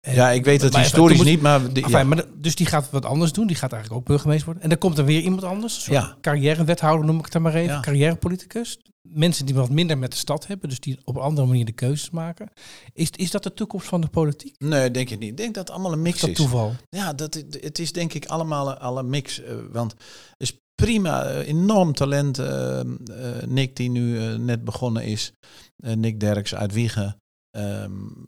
En, 0.00 0.14
ja, 0.14 0.30
ik 0.30 0.44
weet 0.44 0.62
het 0.62 0.76
historisch 0.76 1.22
niet, 1.22 1.40
maar... 1.40 1.60
Ja. 1.72 2.04
maar... 2.04 2.24
Dus 2.34 2.54
die 2.54 2.66
gaat 2.66 2.90
wat 2.90 3.04
anders 3.04 3.32
doen. 3.32 3.46
Die 3.46 3.56
gaat 3.56 3.72
eigenlijk 3.72 4.02
ook 4.02 4.08
burgemeester 4.08 4.44
worden. 4.44 4.62
En 4.62 4.68
dan 4.68 4.78
komt 4.78 4.98
er 4.98 5.04
weer 5.04 5.20
iemand 5.20 5.44
anders. 5.44 5.86
Ja. 5.86 6.16
Carrière-wethouder 6.20 7.06
noem 7.06 7.18
ik 7.18 7.24
het 7.24 7.32
dan 7.32 7.42
maar 7.42 7.54
even. 7.54 7.74
Ja. 7.74 7.80
Carrière-politicus. 7.80 8.78
Mensen 9.02 9.46
die 9.46 9.54
wat 9.54 9.70
minder 9.70 9.98
met 9.98 10.10
de 10.10 10.16
stad 10.16 10.46
hebben. 10.46 10.68
Dus 10.68 10.80
die 10.80 10.98
op 11.04 11.16
een 11.16 11.22
andere 11.22 11.46
manier 11.46 11.64
de 11.64 11.72
keuzes 11.72 12.10
maken. 12.10 12.50
Is, 12.92 13.10
is 13.10 13.30
dat 13.30 13.42
de 13.42 13.54
toekomst 13.54 13.88
van 13.88 14.00
de 14.00 14.08
politiek? 14.08 14.54
Nee, 14.58 14.90
denk 14.90 15.10
ik 15.10 15.18
niet. 15.18 15.30
Ik 15.30 15.36
denk 15.36 15.54
dat 15.54 15.66
het 15.66 15.76
allemaal 15.76 15.92
een 15.92 16.02
mix 16.02 16.14
is. 16.14 16.20
Dat 16.20 16.34
toeval? 16.34 16.74
Ja, 16.88 17.12
dat, 17.12 17.44
het 17.50 17.78
is 17.78 17.92
denk 17.92 18.12
ik 18.12 18.26
allemaal 18.26 18.98
een 18.98 19.10
mix. 19.10 19.40
Uh, 19.40 19.46
want 19.72 19.94
is 20.36 20.58
prima, 20.82 21.24
eh, 21.24 21.48
enorm 21.48 21.92
talent. 21.92 22.38
Uh, 22.38 22.80
uh, 22.80 23.42
Nick, 23.46 23.76
die 23.76 23.90
nu 23.90 24.38
net 24.38 24.64
begonnen 24.64 25.04
is. 25.04 25.32
Nick 25.76 26.20
Derks 26.20 26.54
uit 26.54 26.72
Wiegen. 26.72 27.16
Um, 27.56 28.26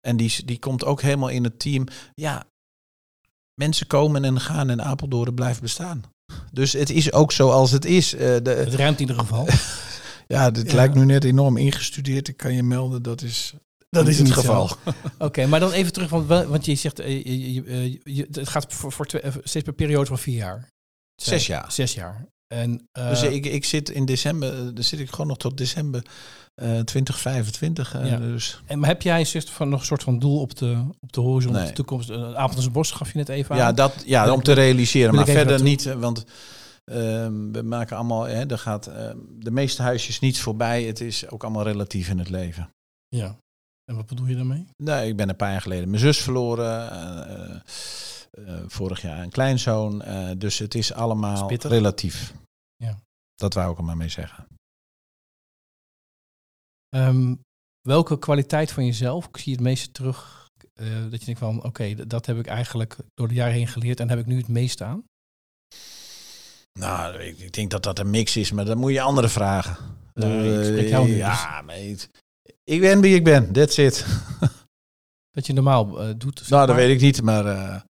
en 0.00 0.16
die, 0.16 0.44
die 0.44 0.58
komt 0.58 0.84
ook 0.84 1.02
helemaal 1.02 1.28
in 1.28 1.44
het 1.44 1.58
team. 1.58 1.86
Ja, 2.14 2.44
mensen 3.54 3.86
komen 3.86 4.24
en 4.24 4.40
gaan 4.40 4.70
en 4.70 4.82
Apeldoorn 4.82 5.34
blijft 5.34 5.60
bestaan. 5.60 6.02
Dus 6.52 6.72
het 6.72 6.90
is 6.90 7.12
ook 7.12 7.32
zoals 7.32 7.70
het 7.70 7.84
is. 7.84 8.10
de, 8.10 8.40
het 8.44 8.74
ruimt 8.74 9.00
in 9.00 9.08
ieder 9.08 9.18
geval. 9.18 9.48
ja, 10.36 10.50
dit 10.50 10.72
lijkt 10.72 10.94
nu 10.94 11.04
net 11.04 11.24
enorm 11.24 11.56
ingestudeerd. 11.56 12.28
Ik 12.28 12.36
kan 12.36 12.54
je 12.54 12.62
melden, 12.62 13.02
dat 13.02 13.22
is 13.22 13.54
dat 13.90 14.08
is 14.08 14.18
het 14.18 14.30
geval. 14.30 14.70
Oké, 15.18 15.46
maar 15.46 15.60
dan 15.60 15.72
even 15.72 15.92
terug, 15.92 16.10
want, 16.10 16.26
want 16.26 16.64
je 16.64 16.74
zegt, 16.74 16.96
je, 16.96 17.52
je, 17.52 18.00
je, 18.04 18.26
het 18.30 18.48
gaat 18.48 18.74
voor, 18.74 18.92
voor 18.92 19.06
twee, 19.06 19.22
steeds 19.42 19.64
per 19.64 19.72
periode 19.72 20.06
van 20.06 20.18
vier 20.18 20.36
jaar. 20.36 20.68
Zes 21.22 21.46
jaar. 21.46 21.72
Zes 21.72 21.94
jaar. 21.94 22.26
En, 22.54 22.88
uh, 22.98 23.08
dus 23.08 23.22
ik, 23.22 23.46
ik 23.46 23.64
zit 23.64 23.90
in 23.90 24.04
december, 24.04 24.74
dan 24.74 24.84
zit 24.84 25.00
ik 25.00 25.10
gewoon 25.10 25.26
nog 25.26 25.36
tot 25.36 25.56
december 25.56 26.02
uh, 26.62 26.80
2025. 26.80 27.94
Uh, 27.94 28.10
ja. 28.10 28.16
dus. 28.16 28.62
En 28.66 28.78
maar 28.78 28.88
heb 28.88 29.02
jij 29.02 29.24
soort 29.24 29.50
van, 29.50 29.68
nog 29.68 29.80
een 29.80 29.86
soort 29.86 30.02
van 30.02 30.18
doel 30.18 30.40
op 30.40 30.56
de, 30.56 30.84
op 31.00 31.12
de 31.12 31.20
horizon, 31.20 31.52
nee. 31.52 31.66
de 31.66 31.72
toekomst? 31.72 32.10
Uh, 32.10 32.34
Avondse 32.34 32.70
Bos 32.70 32.90
gaf 32.90 33.12
je 33.12 33.18
net 33.18 33.28
even 33.28 33.56
ja, 33.56 33.66
aan. 33.66 33.74
Dat, 33.74 34.02
ja, 34.06 34.32
om 34.32 34.42
te 34.42 34.52
realiseren, 34.52 35.14
maar 35.14 35.24
verder 35.26 35.62
niet, 35.62 35.84
want 35.84 36.24
ehm, 36.84 37.52
we 37.52 37.62
maken 37.62 37.96
allemaal, 37.96 38.22
hè, 38.22 38.46
er 38.46 38.58
gaat 38.58 38.86
ehm, 38.86 39.18
de 39.38 39.50
meeste 39.50 39.82
huisjes 39.82 40.20
niets 40.20 40.40
voorbij. 40.40 40.82
Het 40.82 41.00
is 41.00 41.28
ook 41.28 41.42
allemaal 41.42 41.64
relatief 41.64 42.08
in 42.08 42.18
het 42.18 42.30
leven. 42.30 42.70
Ja, 43.08 43.36
en 43.84 43.96
wat 43.96 44.06
bedoel 44.06 44.26
je 44.26 44.36
daarmee? 44.36 44.66
Nee, 44.76 45.08
ik 45.08 45.16
ben 45.16 45.28
een 45.28 45.36
paar 45.36 45.50
jaar 45.50 45.60
geleden 45.60 45.88
mijn 45.88 46.02
zus 46.02 46.18
verloren. 46.18 47.62
Uh, 48.38 48.62
vorig 48.66 49.00
jaar 49.00 49.22
een 49.22 49.30
kleinzoon. 49.30 50.02
Uh, 50.08 50.30
dus 50.38 50.58
het 50.58 50.74
is 50.74 50.92
allemaal 50.92 51.48
relatief. 51.48 52.34
Ja. 52.76 52.98
Dat 53.34 53.54
wou 53.54 53.72
ik 53.72 53.78
er 53.78 53.84
maar 53.84 53.96
mee 53.96 54.08
zeggen. 54.08 54.46
Um, 56.96 57.40
welke 57.80 58.18
kwaliteit 58.18 58.72
van 58.72 58.84
jezelf 58.84 59.28
zie 59.32 59.44
je 59.44 59.50
het 59.50 59.60
meeste 59.60 59.90
terug? 59.90 60.48
Uh, 60.74 61.10
dat 61.10 61.18
je 61.18 61.24
denkt 61.24 61.40
van, 61.40 61.56
oké, 61.56 61.66
okay, 61.66 61.94
dat 61.94 62.26
heb 62.26 62.38
ik 62.38 62.46
eigenlijk 62.46 62.96
door 63.14 63.28
de 63.28 63.34
jaren 63.34 63.54
heen 63.54 63.68
geleerd 63.68 64.00
en 64.00 64.08
heb 64.08 64.18
ik 64.18 64.26
nu 64.26 64.36
het 64.36 64.48
meest 64.48 64.82
aan? 64.82 65.04
Nou, 66.78 67.18
ik, 67.18 67.38
ik 67.38 67.52
denk 67.52 67.70
dat 67.70 67.82
dat 67.82 67.98
een 67.98 68.10
mix 68.10 68.36
is, 68.36 68.52
maar 68.52 68.64
dan 68.64 68.78
moet 68.78 68.92
je 68.92 69.00
anderen 69.00 69.30
vragen. 69.30 69.76
Ik 70.14 70.88
jou 70.88 71.08
niet. 71.08 71.16
Ja, 71.16 71.62
dus. 71.62 72.08
ik 72.64 72.80
ben 72.80 73.00
wie 73.00 73.14
ik 73.14 73.24
ben, 73.24 73.52
that's 73.52 73.76
it. 73.76 74.06
Dat 75.30 75.46
je 75.46 75.52
normaal 75.52 76.08
uh, 76.08 76.14
doet? 76.16 76.48
Nou, 76.48 76.66
dat 76.66 76.76
weet 76.76 76.94
ik 76.94 77.00
niet, 77.00 77.22
maar 77.22 77.84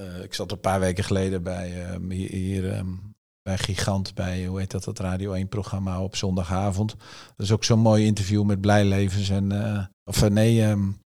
uh, 0.00 0.06
uh, 0.06 0.22
ik 0.22 0.34
zat 0.34 0.52
een 0.52 0.60
paar 0.60 0.80
weken 0.80 1.04
geleden 1.04 1.42
bij 1.42 1.90
uh, 1.90 2.10
hier, 2.10 2.30
hier 2.30 2.76
um, 2.78 3.16
bij 3.42 3.58
Gigant, 3.58 4.14
bij 4.14 4.46
hoe 4.46 4.58
heet 4.58 4.70
dat, 4.70 4.84
dat 4.84 4.98
Radio 4.98 5.32
1 5.32 5.48
programma 5.48 6.02
op 6.02 6.16
zondagavond. 6.16 6.96
Dat 7.36 7.46
is 7.46 7.52
ook 7.52 7.64
zo'n 7.64 7.78
mooi 7.78 8.04
interview 8.04 8.44
met 8.44 8.60
Blijlevens 8.60 9.28
en, 9.28 9.52
uh, 9.52 9.84
of 10.04 10.28
nee, 10.28 10.62
um, 10.64 10.98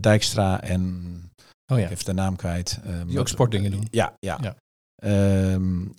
Dijkstra 0.00 0.62
en, 0.62 1.04
oh 1.66 1.78
ja. 1.78 1.88
even 1.88 2.04
de 2.04 2.12
naam 2.12 2.36
kwijt. 2.36 2.80
Die 3.06 3.18
ook 3.18 3.28
sportdingen 3.28 3.70
doen. 3.70 3.86
Ja, 3.90 4.16
ja. 4.18 4.38
ja. 4.40 4.56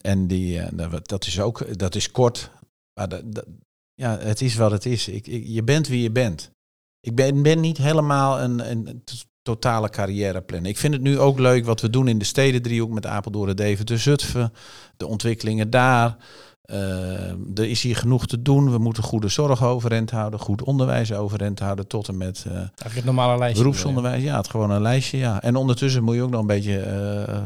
en 0.02 0.28
die, 0.28 0.76
dat 1.02 1.26
is 1.26 1.39
ook, 1.39 1.78
dat 1.80 1.96
is 1.96 2.12
kort, 2.12 2.52
maar 2.94 3.10
dat, 3.10 3.34
dat, 3.34 3.46
ja, 3.94 4.18
het 4.18 4.41
is 4.41 4.56
wat 4.56 4.72
het 4.72 4.86
is. 4.86 5.08
Ik, 5.08 5.28
ik, 5.28 5.44
je 5.46 5.63
bent 5.63 5.88
wie 5.88 6.02
je 6.02 6.12
bent. 6.12 6.52
Ik 7.00 7.15
ben, 7.15 7.41
ben 7.41 7.60
niet 7.60 7.78
helemaal 7.78 8.41
een, 8.41 8.72
een 8.72 9.04
totale 9.45 9.89
carrièreplan. 9.89 10.65
Ik 10.65 10.77
vind 10.77 10.93
het 10.93 11.03
nu 11.03 11.19
ook 11.19 11.39
leuk 11.39 11.65
wat 11.65 11.81
we 11.81 11.89
doen 11.89 12.08
in 12.08 12.17
de 12.17 12.25
steden 12.25 12.62
driehoek 12.62 12.91
met 12.91 13.05
Apeldoorn, 13.05 13.55
Deventer, 13.55 13.99
Zutphen. 13.99 14.53
De 14.97 15.08
ontwikkelingen 15.08 15.69
daar. 15.69 16.17
Uh, 16.65 17.29
er 17.55 17.69
is 17.69 17.81
hier 17.81 17.95
genoeg 17.95 18.27
te 18.27 18.41
doen. 18.41 18.71
We 18.71 18.77
moeten 18.77 19.03
goede 19.03 19.27
zorg 19.27 19.63
overeind 19.63 20.12
houden, 20.12 20.39
goed 20.39 20.63
onderwijs 20.63 21.13
overeind 21.13 21.60
houden, 21.60 21.88
tot 21.88 22.08
en 22.08 22.17
met 22.17 22.45
uh, 22.47 22.60
het 22.93 23.05
normale 23.05 23.38
lijstje. 23.38 23.63
Beroepsonderwijs, 23.63 24.23
ja, 24.23 24.38
het 24.38 24.49
gewoon 24.49 24.69
een 24.69 24.81
lijstje, 24.81 25.17
ja. 25.17 25.41
En 25.41 25.55
ondertussen 25.55 26.03
moet 26.03 26.15
je 26.15 26.21
ook 26.21 26.29
nog 26.29 26.41
een 26.41 26.47
beetje 26.47 26.86
uh, 27.27 27.43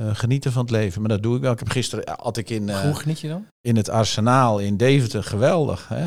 uh, 0.00 0.14
genieten 0.14 0.52
van 0.52 0.62
het 0.62 0.70
leven. 0.70 1.00
Maar 1.00 1.10
dat 1.10 1.22
doe 1.22 1.36
ik 1.36 1.42
wel. 1.42 1.52
Ik 1.52 1.58
heb 1.58 1.68
gisteren 1.68 2.18
had 2.20 2.36
ik 2.36 2.50
in. 2.50 2.68
Uh, 2.68 2.80
Hoe 2.80 2.94
geniet 2.94 3.20
je 3.20 3.28
dan? 3.28 3.46
In 3.60 3.76
het 3.76 3.88
arsenaal 3.88 4.58
in 4.58 4.76
Deventer. 4.76 5.24
Geweldig. 5.24 5.88
Hè? 5.88 6.06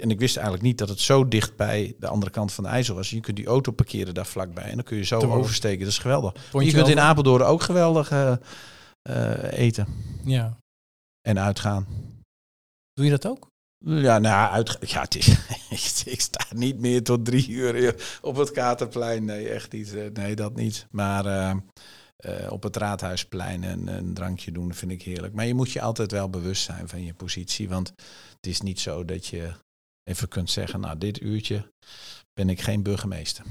En 0.00 0.10
ik 0.10 0.18
wist 0.18 0.36
eigenlijk 0.36 0.66
niet 0.66 0.78
dat 0.78 0.88
het 0.88 1.00
zo 1.00 1.28
dicht 1.28 1.56
bij 1.56 1.94
de 1.98 2.06
andere 2.06 2.30
kant 2.30 2.52
van 2.52 2.64
de 2.64 2.70
IJssel 2.70 2.94
was. 2.94 3.10
Je 3.10 3.20
kunt 3.20 3.36
die 3.36 3.46
auto 3.46 3.72
parkeren 3.72 4.14
daar 4.14 4.26
vlakbij. 4.26 4.64
En 4.64 4.74
dan 4.74 4.84
kun 4.84 4.96
je 4.96 5.04
zo 5.04 5.18
Te 5.18 5.26
oversteken. 5.26 5.78
Dat 5.78 5.88
is 5.88 5.98
geweldig. 5.98 6.32
Je, 6.52 6.64
je 6.64 6.72
kunt 6.72 6.88
in 6.88 7.00
Apeldoorn 7.00 7.42
ook 7.42 7.62
geweldig 7.62 8.10
uh, 8.10 8.32
eten. 9.50 9.86
Ja. 10.24 10.56
En 11.20 11.38
uitgaan. 11.38 11.86
Doe 12.92 13.04
je 13.04 13.10
dat 13.10 13.26
ook? 13.26 13.48
Ja, 13.78 14.18
nou, 14.18 14.52
uit, 14.52 14.78
ja, 14.80 15.00
het 15.00 15.16
is, 15.16 15.28
ik 16.14 16.20
sta 16.20 16.44
niet 16.54 16.78
meer 16.78 17.02
tot 17.02 17.24
drie 17.24 17.48
uur 17.48 17.94
op 18.20 18.36
het 18.36 18.50
Katerplein. 18.50 19.24
Nee, 19.24 19.48
echt 19.48 19.72
niet. 19.72 20.14
Nee, 20.14 20.36
dat 20.36 20.54
niet. 20.54 20.86
Maar 20.90 21.54
uh, 22.24 22.52
op 22.52 22.62
het 22.62 22.76
Raadhuisplein 22.76 23.62
een, 23.62 23.86
een, 23.86 24.14
drankje 24.14 24.52
doen, 24.52 24.74
vind 24.74 24.92
ik 24.92 25.02
heerlijk. 25.02 25.34
Maar 25.34 25.46
je 25.46 25.54
moet 25.54 25.70
je 25.70 25.80
altijd 25.80 26.10
wel 26.10 26.30
bewust 26.30 26.62
zijn 26.62 26.88
van 26.88 27.04
je 27.04 27.14
positie. 27.14 27.68
Want 27.68 27.88
het 28.36 28.46
is 28.46 28.60
niet 28.60 28.80
zo 28.80 29.04
dat 29.04 29.26
je 29.26 29.52
even 30.02 30.28
kunt 30.28 30.50
zeggen, 30.50 30.80
nou 30.80 30.98
dit 30.98 31.20
uurtje 31.20 31.72
ben 32.32 32.48
ik 32.48 32.60
geen 32.60 32.82
burgemeester. 32.82 33.44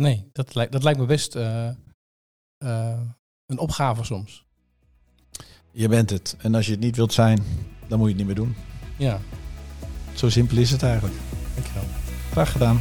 Nee, 0.00 0.28
dat, 0.32 0.54
lijkt, 0.54 0.72
dat 0.72 0.82
lijkt 0.82 0.98
me 0.98 1.06
best 1.06 1.36
uh, 1.36 1.70
uh, 2.64 3.00
een 3.46 3.58
opgave 3.58 4.04
soms. 4.04 4.44
Je 5.70 5.88
bent 5.88 6.10
het. 6.10 6.36
En 6.38 6.54
als 6.54 6.66
je 6.66 6.72
het 6.72 6.80
niet 6.80 6.96
wilt 6.96 7.12
zijn, 7.12 7.44
dan 7.88 7.98
moet 7.98 8.08
je 8.10 8.14
het 8.14 8.26
niet 8.26 8.36
meer 8.36 8.44
doen. 8.44 8.56
Ja. 8.96 9.20
Zo 10.14 10.28
simpel 10.28 10.56
is 10.56 10.70
het 10.70 10.82
eigenlijk. 10.82 11.14
Dankjewel. 11.54 11.84
Graag 12.30 12.52
gedaan. 12.52 12.80